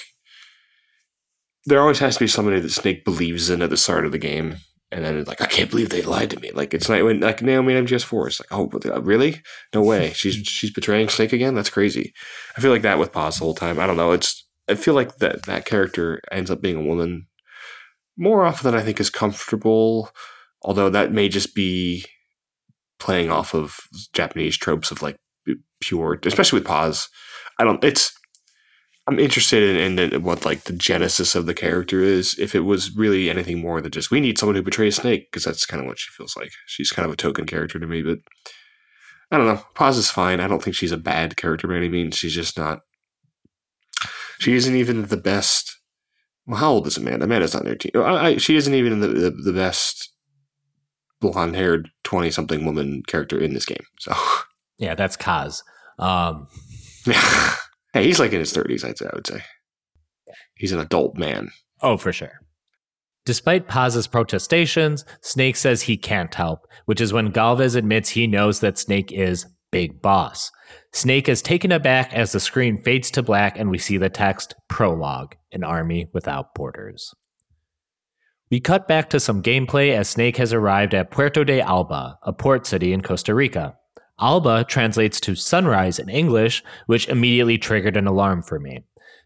[1.65, 4.17] there always has to be somebody that Snake believes in at the start of the
[4.17, 4.58] game,
[4.91, 6.52] and then it's like I can't believe they lied to me.
[6.52, 8.28] Like it's not when like Naomi in MGS4.
[8.28, 8.67] It's like oh
[9.02, 9.41] really?
[9.73, 10.12] No way.
[10.15, 11.56] She's she's betraying Snake again.
[11.56, 12.13] That's crazy.
[12.58, 13.80] I feel like that with Paz the whole time.
[13.80, 14.12] I don't know.
[14.12, 17.28] It's I feel like that that character ends up being a woman
[18.17, 20.10] more often than I think is comfortable
[20.63, 22.04] although that may just be
[23.00, 23.78] playing off of
[24.14, 25.18] Japanese tropes of like
[25.82, 27.10] pure, especially with Paz.
[27.60, 27.84] I don't.
[27.84, 28.14] It's.
[29.10, 32.38] I'm interested in, in what like the genesis of the character is.
[32.38, 35.46] If it was really anything more than just we need someone who betrays Snake, because
[35.46, 36.52] that's kind of what she feels like.
[36.66, 38.20] She's kind of a token character to me, but
[39.32, 39.62] I don't know.
[39.76, 40.40] Paz is fine.
[40.40, 42.18] I don't think she's a bad character by any means.
[42.18, 42.80] She's just not.
[44.40, 45.78] She isn't even the best.
[46.46, 47.26] Well, how old is Amanda?
[47.26, 47.92] Amanda's not 13.
[47.96, 50.14] I, I, she isn't even the, the, the best
[51.19, 53.86] blonde haired 20 something woman character in this game.
[53.99, 54.13] So,
[54.77, 55.63] Yeah, that's Kaz.
[55.97, 56.47] Um,
[57.06, 57.56] yeah.
[57.93, 59.08] hey, he's like in his 30s, I'd say.
[59.12, 59.41] I would say.
[60.56, 61.49] He's an adult man.
[61.82, 62.41] Oh, for sure.
[63.25, 68.62] Despite Paz's protestations, Snake says he can't help, which is when Galvez admits he knows
[68.62, 70.51] that Snake is Big Boss.
[70.93, 74.56] Snake is taken aback as the screen fades to black and we see the text
[74.69, 77.13] Prologue An Army Without Borders.
[78.50, 82.32] We cut back to some gameplay as Snake has arrived at Puerto de Alba, a
[82.32, 83.76] port city in Costa Rica.
[84.22, 88.84] Alba translates to sunrise in English, which immediately triggered an alarm for me.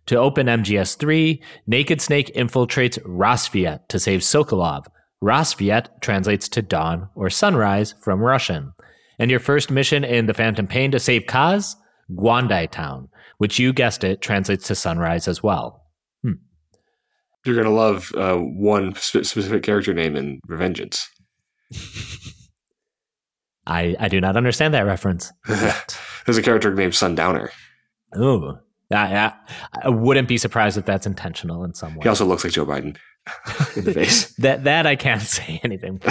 [0.08, 4.88] To open MGS 3, Naked Snake infiltrates Rassvet to save Sokolov.
[5.24, 8.74] Rassvet translates to dawn or sunrise from Russian.
[9.20, 11.76] And your first mission in The Phantom Pain to save Kaz?
[12.12, 13.08] Guandai Town,
[13.38, 15.81] which you guessed it translates to sunrise as well.
[17.45, 21.06] You're going to love uh, one spe- specific character name in Revengeance.
[23.67, 25.32] I, I do not understand that reference.
[26.25, 27.51] There's a character named Sundowner.
[28.17, 28.58] Ooh.
[28.91, 29.34] I, I,
[29.84, 32.04] I wouldn't be surprised if that's intentional in some way.
[32.04, 32.97] He also looks like Joe Biden
[33.77, 34.34] in the face.
[34.36, 36.01] that that I can't say anything.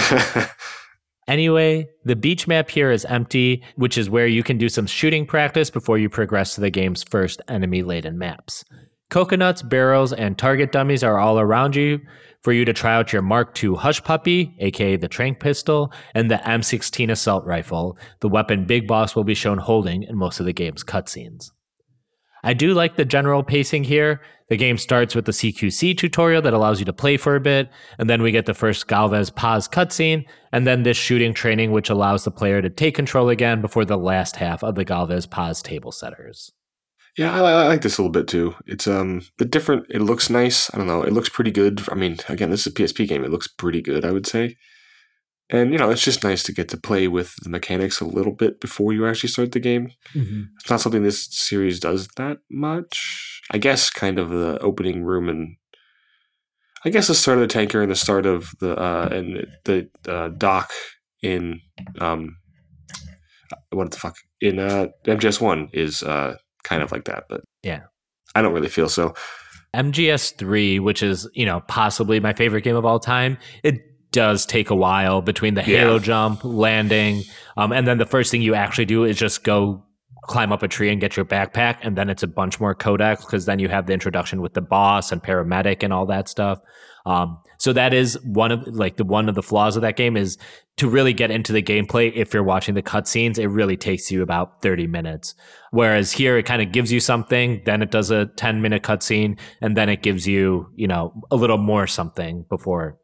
[1.30, 5.24] Anyway, the beach map here is empty, which is where you can do some shooting
[5.24, 8.64] practice before you progress to the game's first enemy laden maps.
[9.10, 12.00] Coconuts, barrels, and target dummies are all around you
[12.42, 16.30] for you to try out your Mark II Hush Puppy, aka the Trank Pistol, and
[16.30, 20.46] the M16 Assault Rifle, the weapon Big Boss will be shown holding in most of
[20.46, 21.50] the game's cutscenes.
[22.44, 24.22] I do like the general pacing here.
[24.48, 27.68] The game starts with the CQC tutorial that allows you to play for a bit,
[27.98, 31.90] and then we get the first Galvez Paz cutscene, and then this shooting training, which
[31.90, 35.62] allows the player to take control again before the last half of the Galvez Paz
[35.62, 36.52] table setters.
[37.18, 38.54] Yeah, I, I, like this a little bit too.
[38.66, 39.86] It's um, the different.
[39.90, 40.72] It looks nice.
[40.72, 41.02] I don't know.
[41.02, 41.82] It looks pretty good.
[41.90, 43.24] I mean, again, this is a PSP game.
[43.24, 44.04] It looks pretty good.
[44.04, 44.56] I would say.
[45.50, 48.32] And you know, it's just nice to get to play with the mechanics a little
[48.32, 49.92] bit before you actually start the game.
[50.14, 50.42] Mm-hmm.
[50.60, 53.42] It's not something this series does that much.
[53.50, 55.56] I guess kind of the opening room and
[56.84, 59.90] I guess the start of the tanker and the start of the uh, and the
[60.08, 60.70] uh, dock
[61.22, 61.60] in
[62.00, 62.36] um
[63.70, 67.82] what the fuck in uh MGS one is uh kind of like that, but yeah,
[68.34, 69.14] I don't really feel so.
[69.74, 73.76] MGS three, which is you know possibly my favorite game of all time, it
[74.12, 76.02] does take a while between the halo yeah.
[76.02, 77.22] jump, landing,
[77.56, 79.84] um, and then the first thing you actually do is just go
[80.24, 83.20] climb up a tree and get your backpack, and then it's a bunch more codecs
[83.20, 86.58] because then you have the introduction with the boss and paramedic and all that stuff.
[87.06, 90.16] Um, so that is one of like the one of the flaws of that game
[90.16, 90.38] is
[90.78, 92.12] to really get into the gameplay.
[92.14, 95.34] If you're watching the cutscenes, it really takes you about 30 minutes.
[95.70, 99.38] Whereas here, it kind of gives you something, then it does a 10 minute cutscene,
[99.60, 102.98] and then it gives you, you know, a little more something before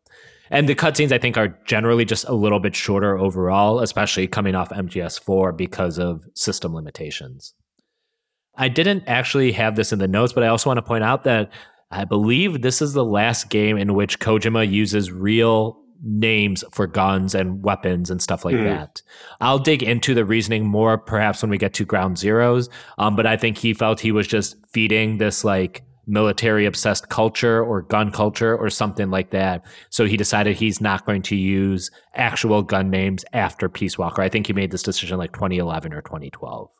[0.50, 4.54] and the cutscenes, I think, are generally just a little bit shorter overall, especially coming
[4.54, 7.54] off MGS4 because of system limitations.
[8.54, 11.24] I didn't actually have this in the notes, but I also want to point out
[11.24, 11.50] that
[11.90, 17.34] I believe this is the last game in which Kojima uses real names for guns
[17.34, 18.64] and weapons and stuff like mm.
[18.64, 19.02] that.
[19.40, 22.68] I'll dig into the reasoning more perhaps when we get to Ground Zeroes,
[22.98, 27.64] um, but I think he felt he was just feeding this like military obsessed culture
[27.64, 29.64] or gun culture or something like that.
[29.90, 34.22] So he decided he's not going to use actual gun names after Peace Walker.
[34.22, 36.70] I think he made this decision like 2011 or 2012.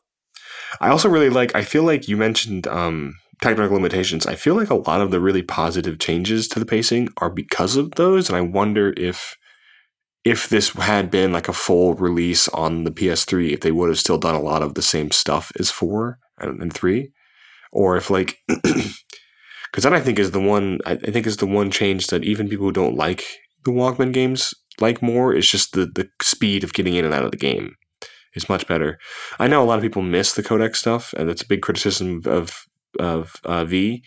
[0.79, 4.25] I also really like, I feel like you mentioned um, technical limitations.
[4.25, 7.75] I feel like a lot of the really positive changes to the pacing are because
[7.75, 8.29] of those.
[8.29, 9.35] And I wonder if.
[10.23, 13.97] If this had been like a full release on the PS3, if they would have
[13.97, 17.13] still done a lot of the same stuff as four and three,
[17.71, 21.71] or if like because that I think is the one I think is the one
[21.71, 23.23] change that even people who don't like
[23.63, 27.25] the Walkman games like more is just the the speed of getting in and out
[27.25, 27.75] of the game
[28.33, 28.97] is much better.
[29.39, 32.21] I know a lot of people miss the codec stuff, and that's a big criticism
[32.25, 32.63] of
[32.99, 34.03] of uh, V.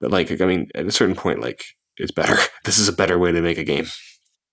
[0.00, 1.64] But like, I mean, at a certain point, like
[1.96, 2.36] it's better.
[2.64, 3.86] this is a better way to make a game.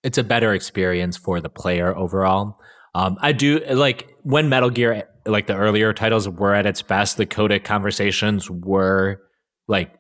[0.04, 2.58] It's a better experience for the player overall.
[2.96, 7.18] Um, I do like when Metal Gear, like the earlier titles, were at its best.
[7.18, 9.22] The codec conversations were
[9.68, 9.94] like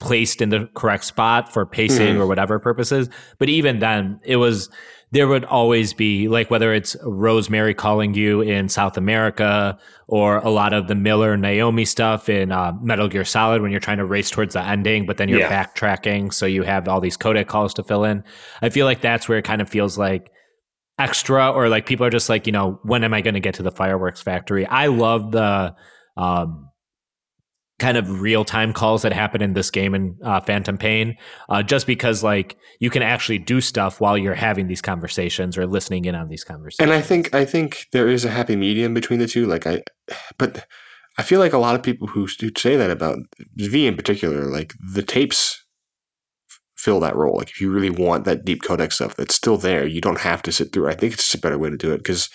[0.00, 2.18] placed in the correct spot for pacing mm.
[2.18, 3.08] or whatever purposes.
[3.38, 4.70] But even then, it was
[5.14, 10.50] there would always be like whether it's Rosemary calling you in South America or a
[10.50, 14.04] lot of the Miller Naomi stuff in uh, Metal Gear Solid when you're trying to
[14.04, 15.64] race towards the ending, but then you're yeah.
[15.64, 18.24] backtracking, so you have all these codec calls to fill in.
[18.60, 20.32] I feel like that's where it kind of feels like
[20.98, 23.54] extra or like people are just like you know when am i going to get
[23.54, 25.74] to the fireworks factory i love the
[26.16, 26.70] um
[27.78, 31.16] kind of real time calls that happen in this game in uh, Phantom Pain,
[31.48, 35.66] uh, just because like you can actually do stuff while you're having these conversations or
[35.66, 36.90] listening in on these conversations.
[36.90, 39.46] And I think I think there is a happy medium between the two.
[39.46, 39.82] Like I,
[40.38, 40.66] but
[41.18, 43.18] I feel like a lot of people who say that about
[43.56, 45.64] V in particular, like the tapes
[46.76, 47.36] fill that role.
[47.38, 50.42] Like if you really want that deep codec stuff that's still there, you don't have
[50.42, 50.88] to sit through.
[50.88, 52.28] I think it's just a better way to do it because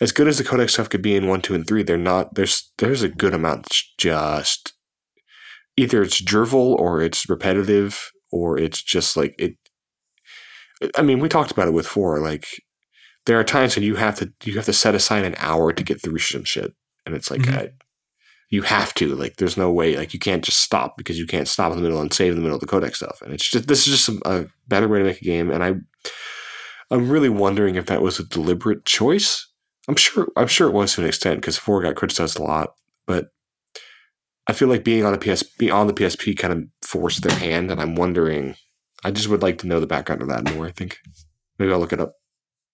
[0.00, 2.34] as good as the codec stuff could be in one, two, and three, they're not.
[2.34, 4.72] There's there's a good amount that's just
[5.76, 9.56] either it's gerbil or it's repetitive or it's just like it.
[10.96, 12.20] I mean, we talked about it with four.
[12.20, 12.46] Like
[13.26, 15.82] there are times when you have to you have to set aside an hour to
[15.82, 16.74] get through some shit,
[17.04, 17.66] and it's like mm-hmm.
[18.50, 19.36] you have to like.
[19.36, 22.00] There's no way like you can't just stop because you can't stop in the middle
[22.00, 23.20] and save in the middle of the codec stuff.
[23.20, 25.64] And it's just this is just a, a better way to make a game, and
[25.64, 25.74] I.
[26.90, 29.47] I'm really wondering if that was a deliberate choice
[29.88, 32.74] I'm sure I'm sure it was to an extent because four got criticized a lot,
[33.06, 33.28] but
[34.46, 37.36] I feel like being on the PS being on the PSP kind of forced their
[37.36, 38.56] hand, and I'm wondering.
[39.04, 40.66] I just would like to know the background of that more.
[40.66, 40.98] I think
[41.56, 42.14] maybe I'll look it up.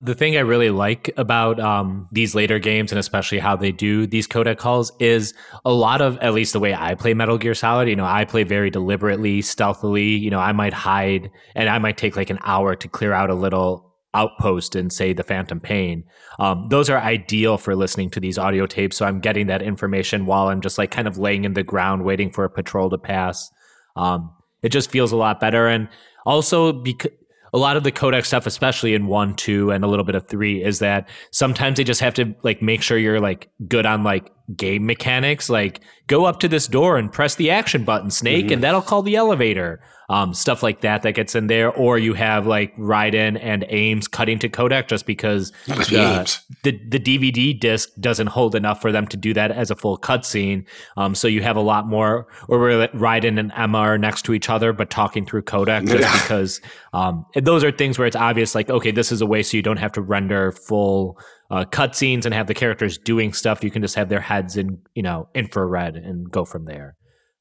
[0.01, 4.07] The thing I really like about um, these later games, and especially how they do
[4.07, 5.35] these codec calls, is
[5.67, 7.89] a lot of at least the way I play Metal Gear Solid.
[7.89, 10.17] You know, I play very deliberately, stealthily.
[10.17, 13.29] You know, I might hide, and I might take like an hour to clear out
[13.29, 16.05] a little outpost and say, the Phantom Pain.
[16.39, 18.97] Um, those are ideal for listening to these audio tapes.
[18.97, 22.05] So I'm getting that information while I'm just like kind of laying in the ground
[22.05, 23.51] waiting for a patrol to pass.
[23.97, 25.67] Um, it just feels a lot better.
[25.67, 25.89] And
[26.25, 27.11] also because
[27.53, 30.27] a lot of the codec stuff, especially in one, two, and a little bit of
[30.27, 34.03] three, is that sometimes they just have to like make sure you're like good on
[34.03, 35.49] like game mechanics.
[35.49, 38.55] Like go up to this door and press the action button, Snake, mm-hmm.
[38.55, 42.14] and that'll call the elevator um, stuff like that that gets in there, or you
[42.14, 47.90] have like Raiden and Ames cutting to codec just because the, the, the DVD disc
[48.01, 50.66] doesn't hold enough for them to do that as a full cutscene.
[50.97, 54.34] Um, so you have a lot more, or where Raiden and Emma are next to
[54.34, 56.22] each other but talking through codec just yeah.
[56.22, 56.61] because
[56.92, 59.62] um, those are things where it's obvious, like okay, this is a way so you
[59.62, 61.18] don't have to render full
[61.51, 63.62] uh, cutscenes and have the characters doing stuff.
[63.62, 66.97] You can just have their heads in you know infrared and go from there.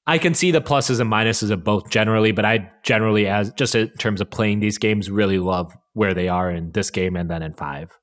[0.06, 3.74] I can see the pluses and minuses of both generally, but I generally, as just
[3.74, 7.30] in terms of playing these games, really love where they are in this game and
[7.30, 7.98] then in five.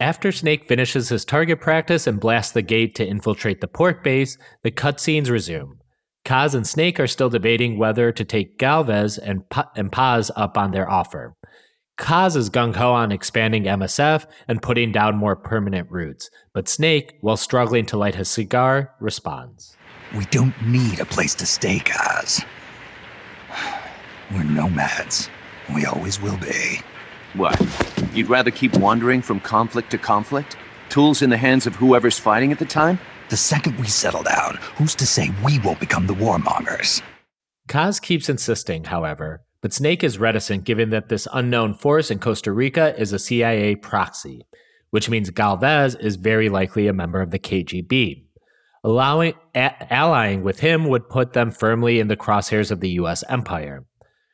[0.00, 4.38] After Snake finishes his target practice and blasts the gate to infiltrate the port base,
[4.62, 5.74] the cutscenes resume.
[6.24, 10.56] Kaz and Snake are still debating whether to take Galvez and, pa- and Paz up
[10.56, 11.34] on their offer.
[12.00, 17.18] Kaz is gung ho on expanding MSF and putting down more permanent roots, but Snake,
[17.20, 19.76] while struggling to light his cigar, responds.
[20.16, 22.42] We don't need a place to stay, Kaz.
[24.32, 25.28] We're nomads.
[25.74, 26.80] We always will be.
[27.34, 27.60] What?
[28.14, 30.56] You'd rather keep wandering from conflict to conflict?
[30.88, 32.98] Tools in the hands of whoever's fighting at the time?
[33.28, 37.02] The second we settle down, who's to say we won't become the warmongers?
[37.68, 42.52] Kaz keeps insisting, however, but Snake is reticent given that this unknown force in Costa
[42.52, 44.46] Rica is a CIA proxy,
[44.90, 48.24] which means Galvez is very likely a member of the KGB.
[48.82, 53.22] Allowing, a- allying with him would put them firmly in the crosshairs of the US
[53.28, 53.84] empire.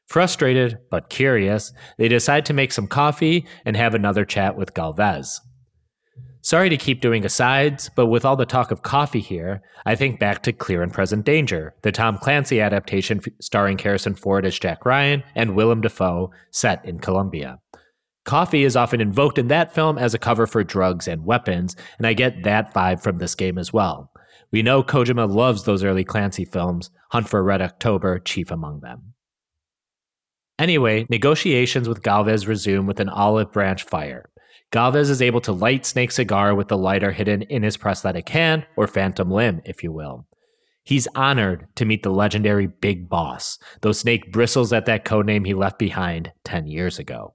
[0.06, 5.40] Frustrated, but curious, they decide to make some coffee and have another chat with Galvez.
[6.46, 10.20] Sorry to keep doing asides, but with all the talk of coffee here, I think
[10.20, 14.86] back to Clear and Present Danger, the Tom Clancy adaptation starring Harrison Ford as Jack
[14.86, 17.58] Ryan and Willem Dafoe, set in Colombia.
[18.24, 22.06] Coffee is often invoked in that film as a cover for drugs and weapons, and
[22.06, 24.12] I get that vibe from this game as well.
[24.52, 29.14] We know Kojima loves those early Clancy films, Hunt for Red October chief among them.
[30.60, 34.30] Anyway, negotiations with Galvez resume with an olive branch fire.
[34.72, 38.66] Galvez is able to light Snake's cigar with the lighter hidden in his prosthetic hand,
[38.76, 40.26] or phantom limb, if you will.
[40.82, 45.54] He's honored to meet the legendary Big Boss, though Snake bristles at that codename he
[45.54, 47.34] left behind 10 years ago.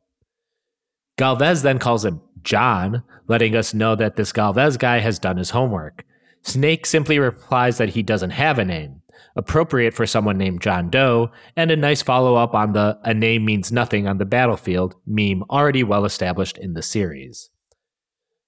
[1.17, 5.49] Galvez then calls him John, letting us know that this Galvez guy has done his
[5.51, 6.05] homework.
[6.43, 9.00] Snake simply replies that he doesn't have a name
[9.35, 13.45] appropriate for someone named John Doe, and a nice follow up on the a name
[13.45, 17.49] means nothing on the battlefield meme already well established in the series.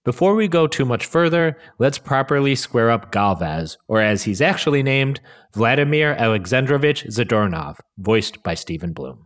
[0.05, 4.83] Before we go too much further, let's properly square up Galvez, or as he's actually
[4.83, 5.21] named,
[5.53, 9.23] Vladimir Alexandrovich Zadornov, voiced by Stephen Blum.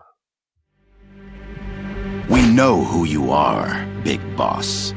[2.30, 4.94] We know who you are, Big Boss.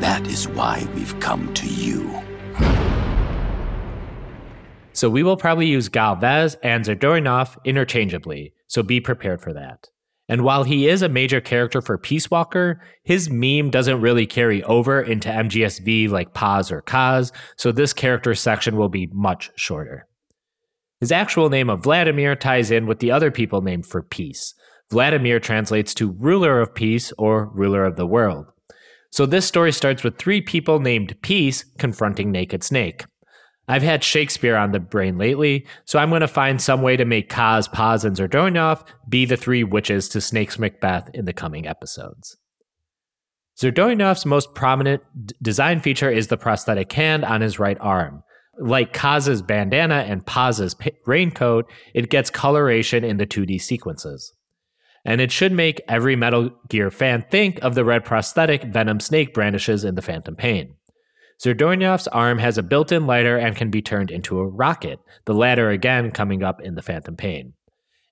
[0.00, 2.23] That is why we've come to you.
[4.94, 9.88] So we will probably use Galvez and Zadornov interchangeably, so be prepared for that.
[10.28, 14.62] And while he is a major character for Peace Walker, his meme doesn't really carry
[14.62, 20.06] over into MGSV like Paz or Kaz, so this character section will be much shorter.
[21.00, 24.54] His actual name of Vladimir ties in with the other people named for peace.
[24.90, 28.46] Vladimir translates to ruler of peace or ruler of the world.
[29.10, 33.04] So this story starts with three people named Peace confronting Naked Snake.
[33.66, 37.04] I've had Shakespeare on the brain lately, so I'm going to find some way to
[37.04, 41.66] make Kaz, Paz, and Zadornov be the three witches to Snake's Macbeth in the coming
[41.66, 42.36] episodes.
[43.58, 48.22] Zadornov's most prominent d- design feature is the prosthetic hand on his right arm.
[48.58, 54.32] Like Kaz's bandana and Paz's p- raincoat, it gets coloration in the 2D sequences.
[55.04, 59.32] And it should make every Metal Gear fan think of the red prosthetic Venom Snake
[59.32, 60.74] brandishes in the Phantom Pain.
[61.44, 65.34] Zadornov's arm has a built in lighter and can be turned into a rocket, the
[65.34, 67.52] latter again coming up in the Phantom Pain.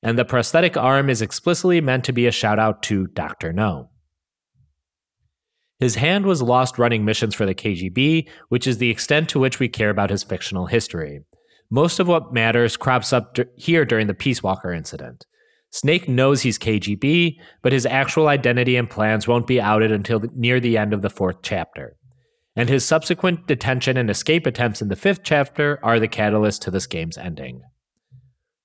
[0.02, 3.54] And the prosthetic arm is explicitly meant to be a shout out to Dr.
[3.54, 3.88] No.
[5.80, 9.58] His hand was lost running missions for the KGB, which is the extent to which
[9.58, 11.20] we care about his fictional history.
[11.70, 15.24] Most of what matters crops up d- here during the Peace Walker incident.
[15.70, 20.28] Snake knows he's KGB, but his actual identity and plans won't be outed until the,
[20.36, 21.96] near the end of the fourth chapter
[22.55, 26.70] and his subsequent detention and escape attempts in the fifth chapter are the catalyst to
[26.70, 27.62] this game's ending.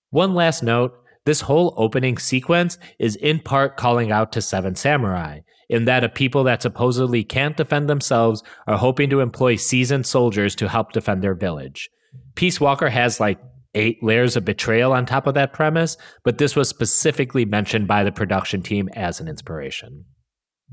[0.09, 0.93] One last note
[1.25, 6.07] this whole opening sequence is in part calling out to Seven Samurai, in that a
[6.07, 11.21] people that supposedly can't defend themselves are hoping to employ seasoned soldiers to help defend
[11.21, 11.89] their village.
[12.35, 13.39] Peace Walker has like
[13.75, 18.05] eight layers of betrayal on top of that premise, but this was specifically mentioned by
[18.05, 20.05] the production team as an inspiration.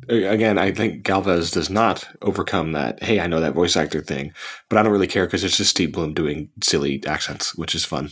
[0.09, 3.03] Again, I think Galvez does not overcome that.
[3.03, 4.33] Hey, I know that voice actor thing,
[4.69, 7.85] but I don't really care because it's just Steve Blum doing silly accents, which is
[7.85, 8.11] fun.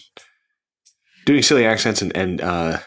[1.27, 2.79] Doing silly accents and, and uh,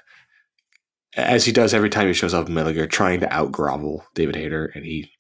[1.16, 4.06] as he does every time he shows up in Metal Gear, trying to out grovel
[4.16, 5.12] David Hayter, and he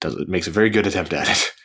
[0.00, 1.52] does makes a very good attempt at it.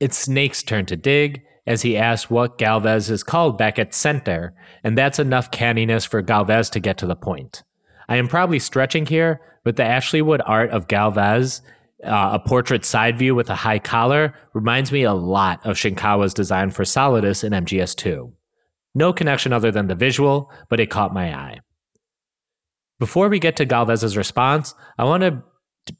[0.00, 4.52] It's Snake's turn to dig as he asks what Galvez is called back at center,
[4.82, 7.62] and that's enough canniness for Galvez to get to the point.
[8.08, 11.62] I am probably stretching here, but the Ashley Wood art of Galvez,
[12.04, 16.34] uh, a portrait side view with a high collar, reminds me a lot of Shinkawa's
[16.34, 18.32] design for Solidus in MGS2.
[18.94, 21.60] No connection other than the visual, but it caught my eye.
[23.00, 25.42] Before we get to Galvez's response, I want to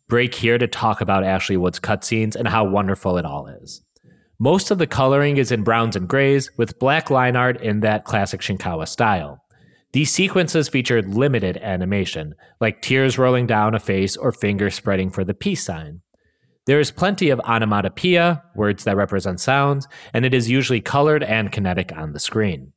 [0.09, 3.82] break here to talk about Ashley Wood's cutscenes and how wonderful it all is.
[4.38, 8.05] Most of the coloring is in browns and grays, with black line art in that
[8.05, 9.43] classic Shinkawa style.
[9.95, 15.22] These sequences featured limited animation, like tears rolling down a face or fingers spreading for
[15.22, 16.01] the peace sign.
[16.66, 21.53] There is plenty of onomatopoeia, words that represent sounds, and it is usually colored and
[21.53, 22.72] kinetic on the screen.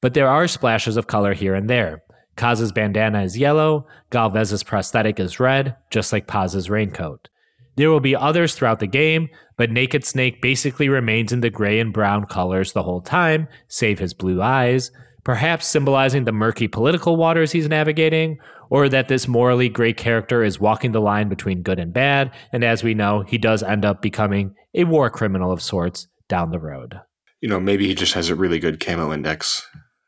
[0.00, 2.02] But there are splashes of color here and there,
[2.36, 7.28] Kaz's bandana is yellow, Galvez's prosthetic is red, just like Paz's raincoat.
[7.76, 11.78] There will be others throughout the game, but Naked Snake basically remains in the gray
[11.78, 14.90] and brown colors the whole time, save his blue eyes,
[15.24, 18.38] perhaps symbolizing the murky political waters he's navigating,
[18.70, 22.64] or that this morally gray character is walking the line between good and bad, and
[22.64, 26.60] as we know, he does end up becoming a war criminal of sorts down the
[26.60, 27.00] road.
[27.40, 29.66] You know, maybe he just has a really good camo index.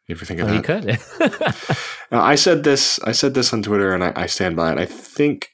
[0.08, 0.94] If You think of oh, that?
[0.94, 1.76] He could.
[2.10, 2.98] I said this.
[3.04, 4.78] I said this on Twitter, and I, I stand by it.
[4.78, 5.48] I think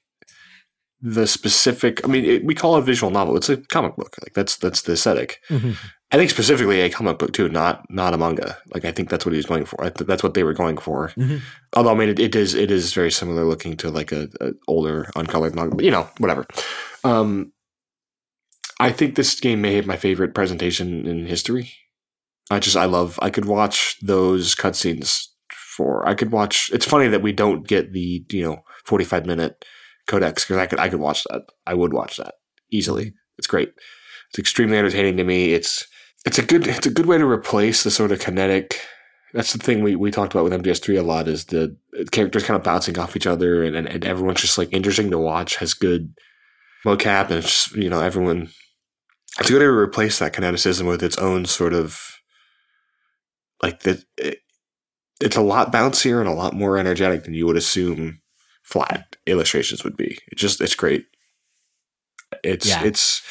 [1.01, 2.05] the specific.
[2.05, 3.37] I mean, it, we call it a visual novel.
[3.37, 4.17] It's a comic book.
[4.23, 5.73] Like that's that's the esthetic mm-hmm.
[6.13, 8.59] I think specifically a comic book too, not not a manga.
[8.75, 9.91] Like I think that's what he was going for.
[9.91, 11.11] that's what they were going for.
[11.11, 11.37] Mm-hmm.
[11.75, 14.53] Although I mean, it, it is it is very similar looking to like a, a
[14.67, 15.77] older uncolored manga.
[15.77, 16.47] But you know, whatever.
[17.05, 17.53] Um,
[18.81, 21.73] I think this game may have my favorite presentation in history.
[22.51, 26.71] I just I love I could watch those cutscenes for I could watch.
[26.73, 29.65] It's funny that we don't get the you know forty five minute
[30.09, 31.43] codecs because I could I could watch that.
[31.67, 32.35] I would watch that
[32.73, 33.15] easily.
[33.39, 33.73] It's great.
[34.31, 35.55] It's extremely entertaining to me.
[35.55, 35.87] It's
[36.25, 38.81] it's a good it's a good way to replace the sort of kinetic.
[39.33, 41.77] That's the thing we, we talked about with MGS3 a lot is the
[42.11, 45.19] characters kind of bouncing off each other and, and, and everyone's just like interesting to
[45.19, 46.13] watch, has good
[46.85, 48.49] mocap, and it's just, you know, everyone.
[49.39, 52.19] It's a good way to replace that kineticism with its own sort of
[53.63, 54.39] like the it,
[55.21, 58.21] it's a lot bouncier and a lot more energetic than you would assume
[58.63, 60.19] flat illustrations would be.
[60.31, 61.07] It just it's great.
[62.43, 62.85] It's yeah.
[62.85, 63.23] it's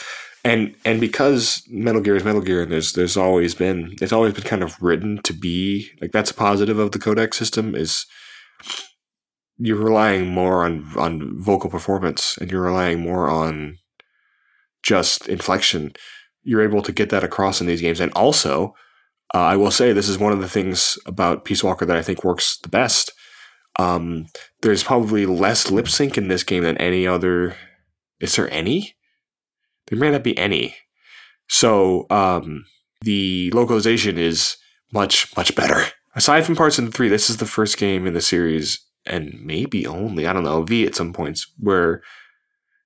[0.43, 4.33] and and because Metal Gear is Metal Gear, and there's there's always been it's always
[4.33, 8.05] been kind of written to be like that's a positive of the codec system is
[9.57, 13.77] you're relying more on on vocal performance and you're relying more on
[14.81, 15.93] just inflection.
[16.43, 18.73] You're able to get that across in these games, and also
[19.33, 22.01] uh, I will say this is one of the things about Peace Walker that I
[22.01, 23.11] think works the best.
[23.77, 24.27] Um,
[24.61, 27.55] there's probably less lip sync in this game than any other.
[28.19, 28.95] Is there any?
[29.89, 30.75] There may not be any.
[31.47, 32.65] So um,
[33.01, 34.57] the localization is
[34.93, 35.83] much much better.
[36.15, 39.33] Aside from parts in the three, this is the first game in the series, and
[39.43, 42.01] maybe only I don't know V at some points where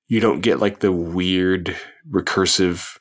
[0.08, 1.76] you don't get like the weird
[2.10, 2.98] recursive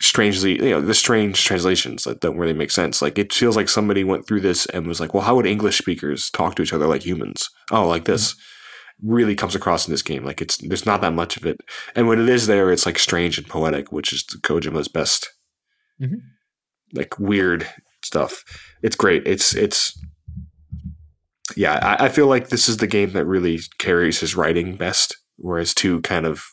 [0.00, 3.00] strangely, you know, the strange translations that don't really make sense.
[3.00, 5.78] Like it feels like somebody went through this and was like, well, how would English
[5.78, 7.48] speakers talk to each other like humans?
[7.70, 8.32] Oh, like this.
[8.32, 8.53] Mm-hmm.
[9.04, 10.24] Really comes across in this game.
[10.24, 11.60] Like it's there's not that much of it,
[11.94, 15.30] and when it is there, it's like strange and poetic, which is Kojima's best.
[16.00, 16.16] Mm-hmm.
[16.94, 17.68] Like weird
[18.02, 18.44] stuff.
[18.82, 19.26] It's great.
[19.26, 19.98] It's it's
[21.56, 21.74] yeah.
[21.74, 25.74] I, I feel like this is the game that really carries his writing best, whereas
[25.74, 26.44] two kind of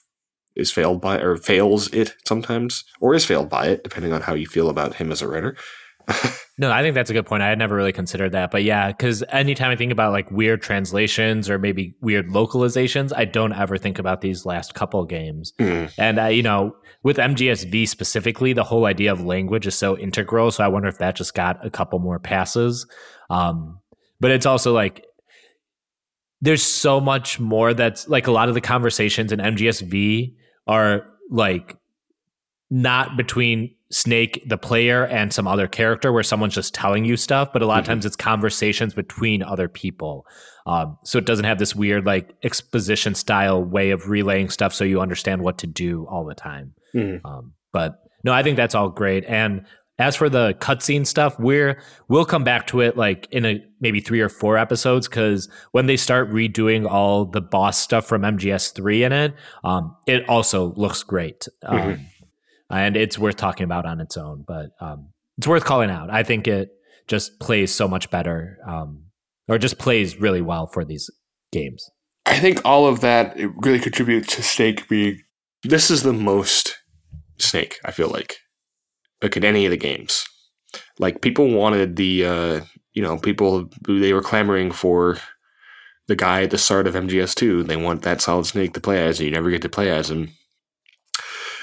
[0.55, 4.33] is failed by or fails it sometimes or is failed by it depending on how
[4.33, 5.55] you feel about him as a writer
[6.57, 7.43] no i think that's a good point.
[7.43, 10.61] I had never really considered that but yeah because anytime i think about like weird
[10.61, 15.53] translations or maybe weird localizations i don't ever think about these last couple games.
[15.59, 15.91] Mm.
[15.97, 20.51] and uh, you know with mgsv specifically the whole idea of language is so integral
[20.51, 22.85] so i wonder if that just got a couple more passes.
[23.29, 23.79] Um,
[24.19, 25.05] but it's also like
[26.41, 30.35] there's so much more that's like a lot of the conversations in MGSV
[30.67, 31.77] are like
[32.69, 37.51] not between Snake, the player, and some other character where someone's just telling you stuff,
[37.53, 40.25] but a lot of times it's conversations between other people.
[40.65, 44.83] Um, so it doesn't have this weird like exposition style way of relaying stuff so
[44.83, 46.73] you understand what to do all the time.
[46.95, 47.21] Mhm.
[47.25, 49.25] Um, but no, I think that's all great.
[49.25, 49.65] And
[49.97, 53.99] as for the cutscene stuff, we're we'll come back to it like in a maybe
[53.99, 59.05] three or four episodes because when they start redoing all the boss stuff from MGS3
[59.05, 59.33] in it,
[59.63, 61.47] um, it also looks great.
[61.63, 62.05] Um,
[62.71, 66.09] and it's worth talking about on its own, but um, it's worth calling out.
[66.09, 66.69] I think it
[67.07, 69.05] just plays so much better, um,
[69.47, 71.09] or just plays really well for these
[71.51, 71.89] games.
[72.25, 75.21] I think all of that it really contributes to Snake being.
[75.63, 76.77] This is the most
[77.39, 77.79] Snake.
[77.85, 78.37] I feel like,
[79.21, 80.25] Look at any of the games,
[80.97, 82.61] like people wanted the, uh,
[82.93, 85.17] you know, people they were clamoring for
[86.07, 87.67] the guy at the start of MGS2.
[87.67, 90.09] They want that Solid Snake to play as, and you never get to play as
[90.09, 90.31] him.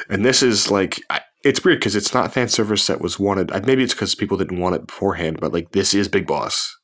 [0.09, 1.01] And this is like,
[1.45, 3.51] it's weird because it's not fan service that was wanted.
[3.67, 6.77] Maybe it's because people didn't want it beforehand, but like this is Big Boss,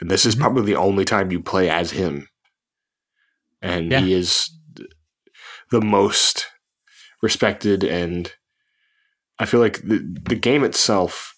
[0.00, 0.42] and this is mm-hmm.
[0.42, 2.28] probably the only time you play as him
[3.64, 4.00] and Yeah.
[4.00, 4.50] he is
[5.70, 6.46] the most
[7.22, 8.32] respected and
[9.40, 9.98] i feel like the,
[10.28, 11.34] the game itself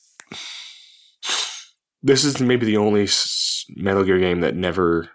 [2.03, 3.09] this is maybe the only
[3.77, 5.09] metal gear game that never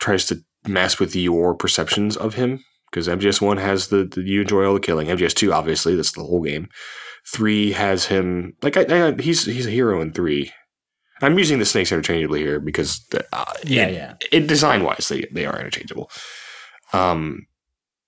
[0.00, 2.64] tries to mess with your perceptions of him
[2.94, 5.08] because mgs1 has the, the you enjoy all the killing.
[5.08, 6.68] Mgs2 obviously that's the whole game.
[7.32, 10.52] 3 has him like I, I, he's he's a hero in 3
[11.22, 14.14] i'm using the snakes interchangeably here because uh, Yeah, it- yeah.
[14.30, 16.10] it design wise they, they are interchangeable.
[16.92, 17.46] Um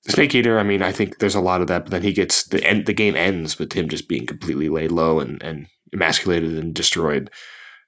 [0.09, 2.47] snake eater i mean i think there's a lot of that but then he gets
[2.47, 6.57] the end the game ends with him just being completely laid low and and emasculated
[6.59, 7.28] and destroyed.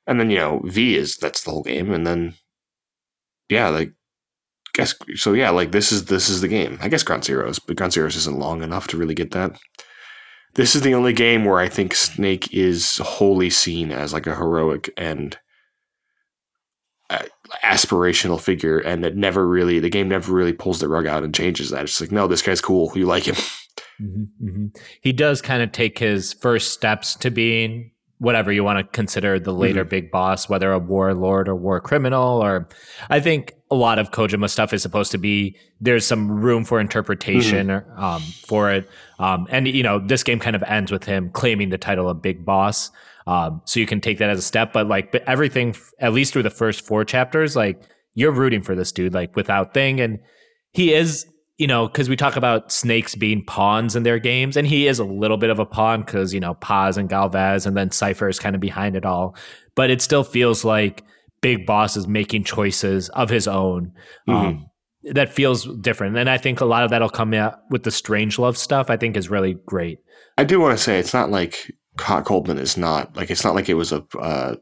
[0.07, 2.35] And then you know v is that's the whole game and then
[3.49, 3.93] yeah like
[4.79, 6.79] guess so yeah like this is this is the game.
[6.81, 9.59] I guess ground zeroes but ground zeroes isn't long enough to really get that.
[10.55, 14.37] This is the only game where i think snake is wholly seen as like a
[14.37, 15.39] heroic and
[17.11, 17.25] uh,
[17.65, 21.35] aspirational figure and that never really the game never really pulls the rug out and
[21.35, 21.85] changes that.
[21.85, 22.93] It's like no this guy's cool.
[22.95, 23.37] You like him.
[23.99, 24.67] Hmm
[25.01, 29.39] He does kind of take his first steps to being whatever you want to consider
[29.39, 32.69] the later big boss, whether a warlord or war criminal, or
[33.11, 36.81] I think a lot of Kojima stuff is supposed to be there's some room for
[36.81, 38.89] interpretation um, for it.
[39.19, 42.21] Um, and you know, this game kind of ends with him claiming the title of
[42.21, 42.91] big boss.
[43.27, 46.33] Um, so you can take that as a step, but like but everything, at least
[46.33, 47.81] through the first four chapters, like
[48.15, 50.19] you're rooting for this dude, like without thing, and
[50.73, 51.27] he is
[51.59, 55.01] you know, because we talk about snakes being pawns in their games, and he is
[55.01, 58.29] a little bit of a pawn because, you know, Paz and Galvez and then Cypher
[58.29, 59.37] is kind of behind it all.
[59.75, 61.03] But it still feels like
[61.41, 63.93] Big Boss is making choices of his own.
[64.29, 64.67] Um,
[65.03, 66.17] that feels different.
[66.17, 69.17] And I think a lot of that'll come out with the Strangelove stuff, I think
[69.17, 69.99] is really great.
[70.37, 73.57] i do want to say it's not like Hot Coldman is not like it's not
[73.57, 74.55] like it was a uh,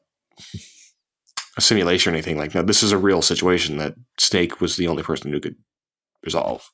[1.56, 4.88] a simulation or anything like that this is a real situation that snake was the
[4.88, 5.56] only person who could
[6.22, 6.70] resolve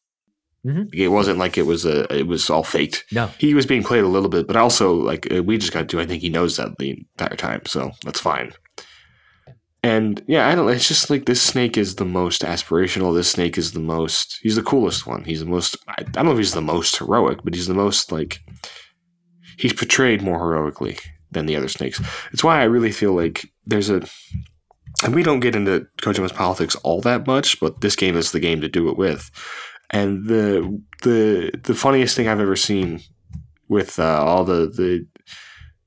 [0.65, 0.89] Mhm.
[0.95, 3.27] it wasn't like it was a it was all faked No.
[3.39, 6.01] he was being played a little bit, but also like uh, we just got to.
[6.01, 8.53] I think he knows that the entire time, so that's fine.
[9.85, 10.69] And yeah, I don't.
[10.71, 13.13] It's just like this snake is the most aspirational.
[13.13, 14.39] This snake is the most.
[14.41, 15.25] He's the coolest one.
[15.25, 15.77] He's the most.
[15.89, 18.39] I, I don't know if he's the most heroic, but he's the most like.
[19.59, 20.99] He's portrayed more heroically
[21.33, 22.01] than the other snakes.
[22.33, 24.03] It's why I really feel like there's a.
[25.03, 28.39] And we don't get into Kojima's politics all that much, but this game is the
[28.39, 29.31] game to do it with.
[29.93, 33.01] And the the the funniest thing I've ever seen
[33.69, 35.07] with uh, all the the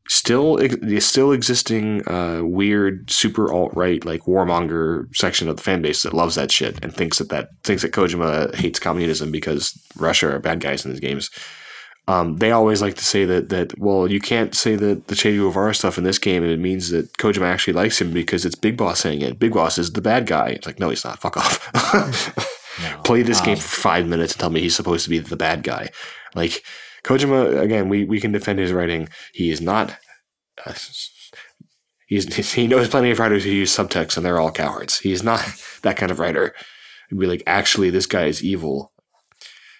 [0.07, 5.81] still the still existing uh, weird super alt right like warmonger section of the fan
[5.81, 9.79] base that loves that shit and thinks that that thinks that Kojima hates communism because
[9.97, 11.29] Russia are bad guys in his games.
[12.07, 15.35] Um, they always like to say that that well you can't say that the Che
[15.35, 18.55] Guevara stuff in this game and it means that Kojima actually likes him because it's
[18.55, 19.39] Big Boss saying it.
[19.39, 20.49] Big Boss is the bad guy.
[20.49, 21.19] It's like no, he's not.
[21.19, 22.51] Fuck off.
[23.03, 25.63] Play this game for five minutes and tell me he's supposed to be the bad
[25.63, 25.89] guy.
[26.33, 26.63] Like
[27.03, 29.07] Kojima, again, we, we can defend his writing.
[29.33, 29.97] He is not.
[30.65, 30.73] Uh,
[32.07, 34.99] he's he knows plenty of writers who use subtext and they're all cowards.
[34.99, 35.45] He's not
[35.83, 36.53] that kind of writer.
[37.09, 38.91] He'd be like, actually, this guy is evil.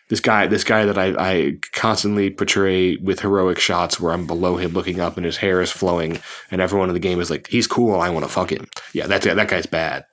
[0.08, 4.58] This guy, this guy that I, I constantly portray with heroic shots where I'm below
[4.58, 6.20] him looking up and his hair is flowing
[6.52, 8.00] and everyone in the game is like, he's cool.
[8.00, 8.68] I want to fuck him.
[8.94, 10.06] Yeah, that that guy's bad.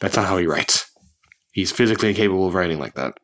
[0.00, 0.87] That's not how he writes.
[1.52, 3.18] He's physically incapable of writing like that.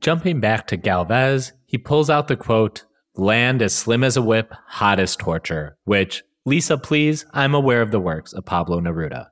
[0.00, 2.84] Jumping back to Galvez, he pulls out the quote,
[3.14, 7.90] land as slim as a whip, hot as torture, which, Lisa, please, I'm aware of
[7.90, 9.28] the works of Pablo Neruda.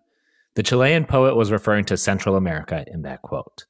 [0.54, 3.66] The Chilean poet was referring to Central America in that quote.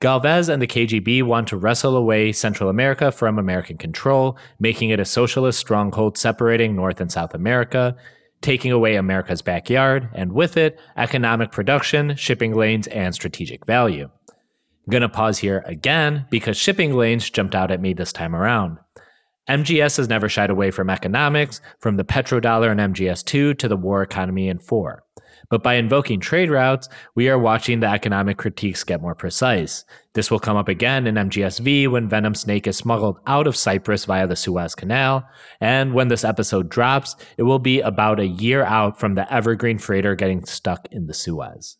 [0.00, 5.00] Galvez and the KGB want to wrestle away Central America from American control, making it
[5.00, 7.96] a socialist stronghold separating North and South America,
[8.40, 14.08] taking away America's backyard, and with it, economic production, shipping lanes, and strategic value.
[14.28, 18.78] I'm gonna pause here again because shipping lanes jumped out at me this time around.
[19.48, 24.02] MGS has never shied away from economics, from the petrodollar in MGS2 to the war
[24.02, 25.02] economy in 4.
[25.50, 29.84] But by invoking trade routes, we are watching the economic critiques get more precise.
[30.12, 34.04] This will come up again in MGSV when Venom Snake is smuggled out of Cyprus
[34.04, 35.26] via the Suez Canal.
[35.60, 39.78] And when this episode drops, it will be about a year out from the Evergreen
[39.78, 41.78] freighter getting stuck in the Suez.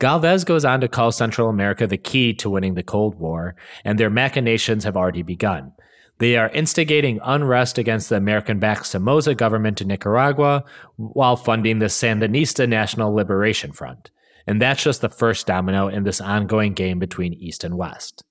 [0.00, 3.54] Galvez goes on to call Central America the key to winning the Cold War,
[3.84, 5.72] and their machinations have already begun.
[6.18, 10.64] They are instigating unrest against the American backed Somoza government in Nicaragua
[10.96, 14.10] while funding the Sandinista National Liberation Front.
[14.46, 18.22] And that's just the first domino in this ongoing game between East and West.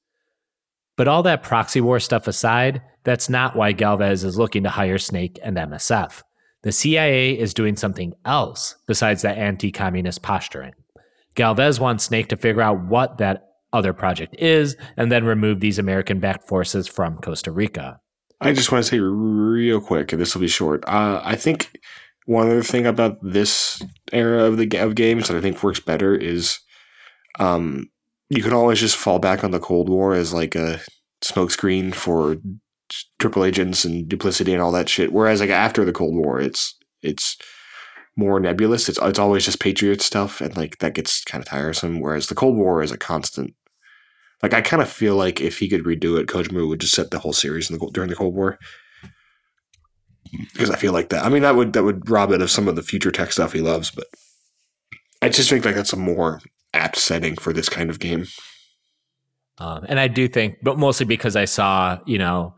[0.95, 4.99] But all that proxy war stuff aside, that's not why Galvez is looking to hire
[4.99, 6.21] Snake and MSF.
[6.61, 10.73] The CIA is doing something else besides that anti communist posturing.
[11.35, 15.79] Galvez wants Snake to figure out what that other project is, and then remove these
[15.79, 17.99] American backed forces from Costa Rica.
[18.39, 20.83] I just want to say real quick, and this will be short.
[20.87, 21.77] Uh, I think
[22.25, 26.15] one other thing about this era of the of games that I think works better
[26.15, 26.59] is,
[27.39, 27.89] um,
[28.29, 30.81] you can always just fall back on the Cold War as like a
[31.23, 32.37] smokescreen for
[33.19, 35.11] triple agents and duplicity and all that shit.
[35.11, 37.37] Whereas like after the Cold War, it's it's
[38.15, 38.89] more nebulous.
[38.89, 41.99] It's it's always just patriot stuff, and like that gets kind of tiresome.
[41.99, 43.53] Whereas the Cold War is a constant
[44.43, 47.09] like I kind of feel like if he could redo it, Kojima would just set
[47.09, 48.59] the whole series the, during the Cold War.
[50.53, 51.25] Because I feel like that.
[51.25, 53.53] I mean, that would that would rob it of some of the future tech stuff
[53.53, 54.07] he loves, but
[55.21, 56.41] I just think like that's a more
[56.73, 58.25] apt setting for this kind of game.
[59.59, 62.55] Um, and I do think, but mostly because I saw, you know,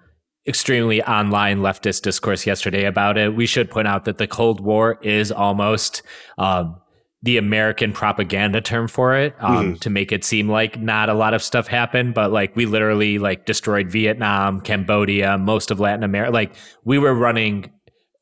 [0.48, 3.36] extremely online leftist discourse yesterday about it.
[3.36, 6.02] We should point out that the Cold War is almost
[6.38, 6.80] um,
[7.26, 9.80] the American propaganda term for it um, mm.
[9.80, 13.18] to make it seem like not a lot of stuff happened, but like we literally
[13.18, 16.32] like destroyed Vietnam, Cambodia, most of Latin America.
[16.32, 17.72] Like we were running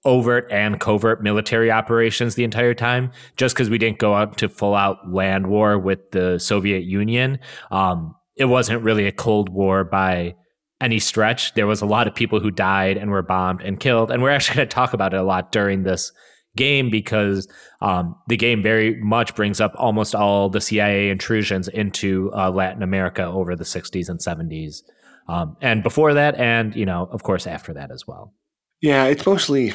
[0.06, 4.48] overt and covert military operations the entire time just because we didn't go out to
[4.48, 7.40] full out land war with the Soviet Union.
[7.72, 10.36] Um, it wasn't really a Cold War by
[10.80, 11.56] any stretch.
[11.56, 14.12] There was a lot of people who died and were bombed and killed.
[14.12, 16.14] And we're actually going to talk about it a lot during this
[16.56, 17.48] game because
[17.82, 22.84] um, the game very much brings up almost all the CIA intrusions into uh, Latin
[22.84, 24.82] America over the 60s and 70s.
[25.28, 28.34] Um, and before that, and, you know, of course, after that as well.
[28.82, 29.74] Yeah, it's mostly,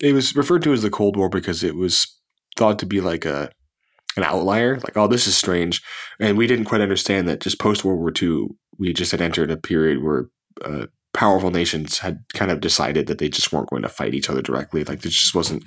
[0.00, 2.18] it was referred to as the Cold War because it was
[2.56, 3.50] thought to be like a,
[4.16, 5.82] an outlier, like, oh, this is strange.
[6.18, 9.50] And we didn't quite understand that just post World War II, we just had entered
[9.50, 10.28] a period where
[10.64, 10.86] uh,
[11.16, 14.42] powerful nations had kind of decided that they just weren't going to fight each other
[14.42, 14.84] directly.
[14.84, 15.64] Like this just wasn't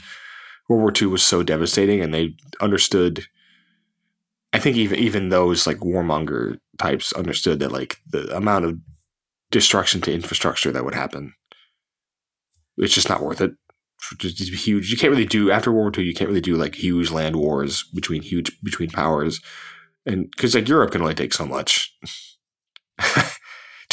[0.70, 3.26] World War II was so devastating, and they understood.
[4.54, 8.78] I think even even those like warmonger types understood that like the amount of
[9.52, 11.34] destruction to infrastructure that would happen,
[12.78, 13.52] it's just not worth it.
[14.18, 14.92] Just huge.
[14.92, 16.08] You can't really do after World War II.
[16.08, 19.42] You can't really do like huge land wars between huge between powers,
[20.06, 21.98] and because like Europe can only take so much.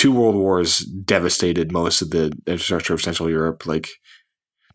[0.06, 3.66] two world wars devastated most of the infrastructure of Central Europe.
[3.66, 3.88] Like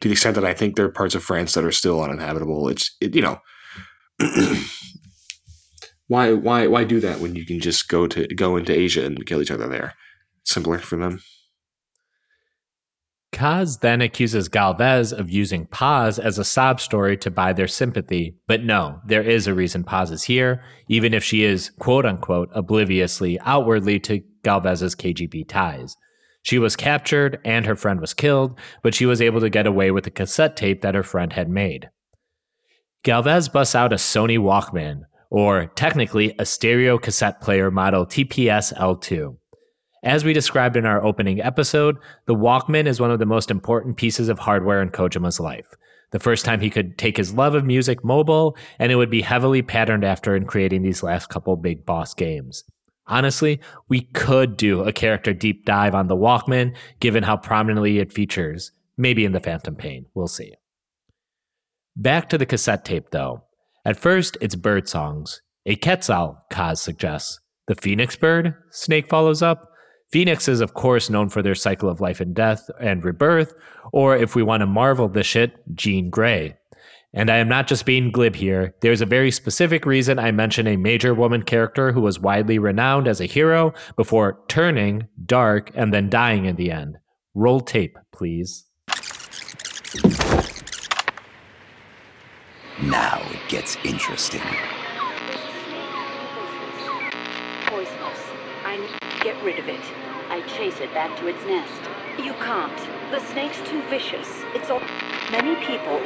[0.02, 2.68] to the extent that I think there are parts of France that are still uninhabitable.
[2.68, 3.40] It's it, you know.
[6.08, 9.26] why why why do that when you can just go to go into Asia and
[9.26, 9.94] kill each other there?
[10.44, 11.22] Simpler for them.
[13.32, 18.36] Kaz then accuses Galvez of using Paz as a sob story to buy their sympathy,
[18.46, 22.50] but no, there is a reason Paz is here, even if she is quote unquote
[22.54, 25.96] obliviously outwardly to Galvez's KGB ties.
[26.44, 29.92] She was captured and her friend was killed, but she was able to get away
[29.92, 31.90] with the cassette tape that her friend had made.
[33.04, 39.38] Galvez busts out a Sony Walkman, or technically a stereo cassette player model TPS L2.
[40.04, 43.98] As we described in our opening episode, the Walkman is one of the most important
[43.98, 45.76] pieces of hardware in Kojima's life.
[46.10, 49.22] The first time he could take his love of music mobile, and it would be
[49.22, 52.64] heavily patterned after in creating these last couple big boss games.
[53.06, 58.12] Honestly, we could do a character deep dive on the Walkman, given how prominently it
[58.12, 58.72] features.
[58.98, 60.08] Maybe in the Phantom Pain.
[60.16, 60.54] We'll see.
[61.96, 63.44] Back to the cassette tape, though.
[63.86, 65.42] At first, it's bird songs.
[65.66, 67.40] A Quetzal, Kaz suggests.
[67.68, 68.56] The Phoenix bird?
[68.72, 69.71] Snake follows up.
[70.12, 73.54] Phoenix is, of course, known for their cycle of life and death and rebirth,
[73.94, 76.58] or if we want to marvel the shit, Jean Grey.
[77.14, 78.74] And I am not just being glib here.
[78.82, 83.08] There's a very specific reason I mention a major woman character who was widely renowned
[83.08, 86.98] as a hero before turning dark and then dying in the end.
[87.34, 88.66] Roll tape, please.
[92.82, 94.42] Now it gets interesting.
[99.22, 99.80] Get rid of it.
[100.30, 101.82] I chase it back to its nest.
[102.18, 102.76] You can't.
[103.12, 104.28] The snake's too vicious.
[104.56, 104.80] It's all
[105.30, 106.02] many people.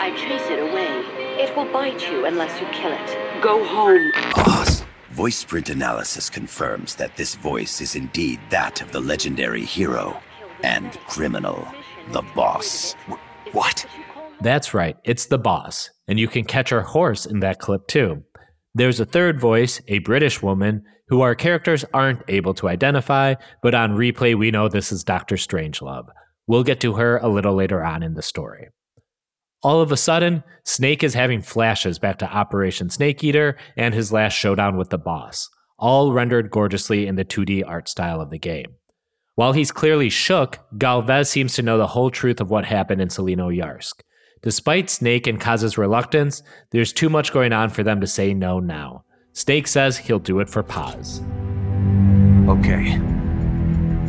[0.00, 1.02] I chase it away.
[1.42, 3.42] It will bite you unless you kill it.
[3.42, 4.12] Go home.
[4.36, 4.84] Boss.
[5.12, 10.20] Voiceprint analysis confirms that this voice is indeed that of the legendary hero
[10.62, 11.66] and criminal,
[12.12, 12.94] the boss.
[13.50, 13.84] What?
[14.42, 15.90] That's right, it's the boss.
[16.06, 18.22] And you can catch her horse in that clip too.
[18.74, 23.74] There's a third voice, a British woman, who our characters aren't able to identify, but
[23.74, 25.36] on replay we know this is Dr.
[25.36, 26.08] Strangelove.
[26.46, 28.68] We'll get to her a little later on in the story.
[29.62, 34.12] All of a sudden, Snake is having flashes back to Operation Snake Eater and his
[34.12, 35.48] last showdown with the boss,
[35.78, 38.74] all rendered gorgeously in the 2D art style of the game.
[39.36, 43.08] While he's clearly shook, Galvez seems to know the whole truth of what happened in
[43.08, 43.94] Tselinoyarsk.
[44.42, 48.60] Despite Snake and Kaz's reluctance, there's too much going on for them to say no
[48.60, 49.03] now.
[49.34, 51.20] Snake says he'll do it for Paz.
[52.48, 52.98] Okay.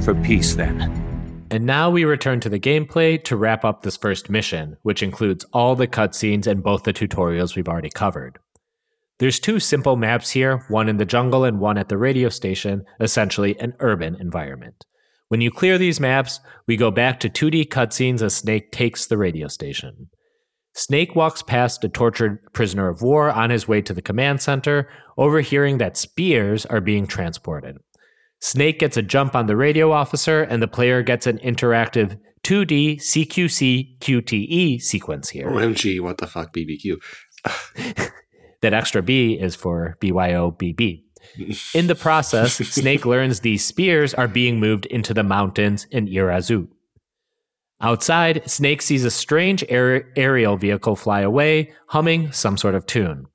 [0.03, 1.01] For peace, then.
[1.49, 5.43] And now we return to the gameplay to wrap up this first mission, which includes
[5.51, 8.37] all the cutscenes and both the tutorials we've already covered.
[9.17, 12.83] There's two simple maps here, one in the jungle and one at the radio station,
[12.99, 14.85] essentially an urban environment.
[15.29, 19.17] When you clear these maps, we go back to 2D cutscenes as Snake takes the
[19.17, 20.09] radio station.
[20.77, 24.89] Snake walks past a tortured prisoner of war on his way to the command center,
[25.17, 27.77] overhearing that spears are being transported.
[28.41, 32.97] Snake gets a jump on the radio officer, and the player gets an interactive 2D
[32.97, 35.47] CQC QTE sequence here.
[35.49, 36.97] OMG, what the fuck, BBQ?
[38.61, 41.03] that extra B is for BYOBB.
[41.73, 46.67] In the process, Snake learns these spears are being moved into the mountains in Irazu.
[47.81, 53.25] Outside, Snake sees a strange aer- aerial vehicle fly away, humming some sort of tune.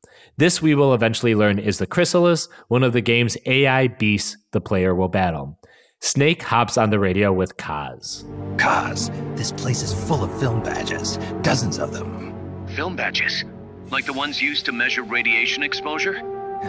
[0.41, 4.61] This we will eventually learn is the Chrysalis, one of the game's AI beasts the
[4.63, 5.59] player will battle.
[5.99, 8.25] Snake hops on the radio with Kaz.
[8.57, 12.67] Kaz, this place is full of film badges, dozens of them.
[12.69, 13.45] Film badges?
[13.91, 16.15] Like the ones used to measure radiation exposure?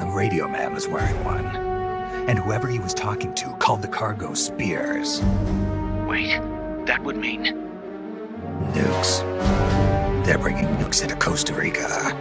[0.00, 1.44] the radio man was wearing one.
[2.26, 5.20] And whoever he was talking to called the cargo spears.
[6.08, 6.40] Wait,
[6.86, 7.44] that would mean.
[8.72, 10.24] Nukes.
[10.24, 12.16] They're bringing nukes into Costa Rica.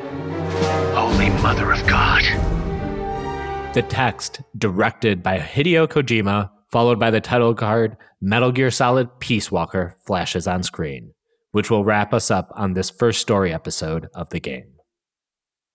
[0.95, 2.23] Holy Mother of God.
[3.73, 9.51] The text, directed by Hideo Kojima, followed by the title card Metal Gear Solid Peace
[9.51, 11.13] Walker, flashes on screen,
[11.51, 14.73] which will wrap us up on this first story episode of the game.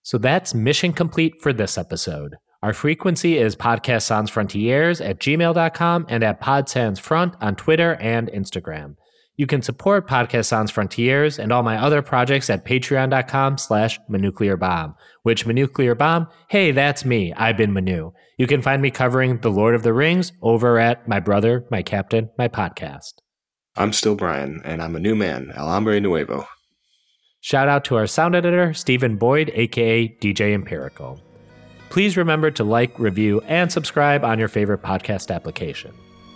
[0.02, 2.36] So that's mission complete for this episode.
[2.62, 7.94] Our frequency is Podcast Sans Frontiers at gmail.com and at Pod Sans Front on Twitter
[7.96, 8.96] and Instagram.
[9.36, 14.56] You can support Podcast Sans Frontiers and all my other projects at patreon.com slash Manuclear
[14.56, 17.32] Bomb, which Manuclear Bomb, hey, that's me.
[17.32, 18.12] I've been Manu.
[18.38, 21.82] You can find me covering The Lord of the Rings over at My Brother, My
[21.82, 23.14] Captain, My Podcast.
[23.76, 26.46] I'm still Brian, and I'm a new man, El Hombre Nuevo.
[27.40, 31.20] Shout out to our sound editor, Stephen Boyd, aka DJ Empirical.
[31.90, 35.92] Please remember to like, review, and subscribe on your favorite podcast application.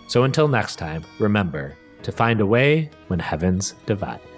[0.07, 4.28] So until next time, remember to find a way when heavens divide.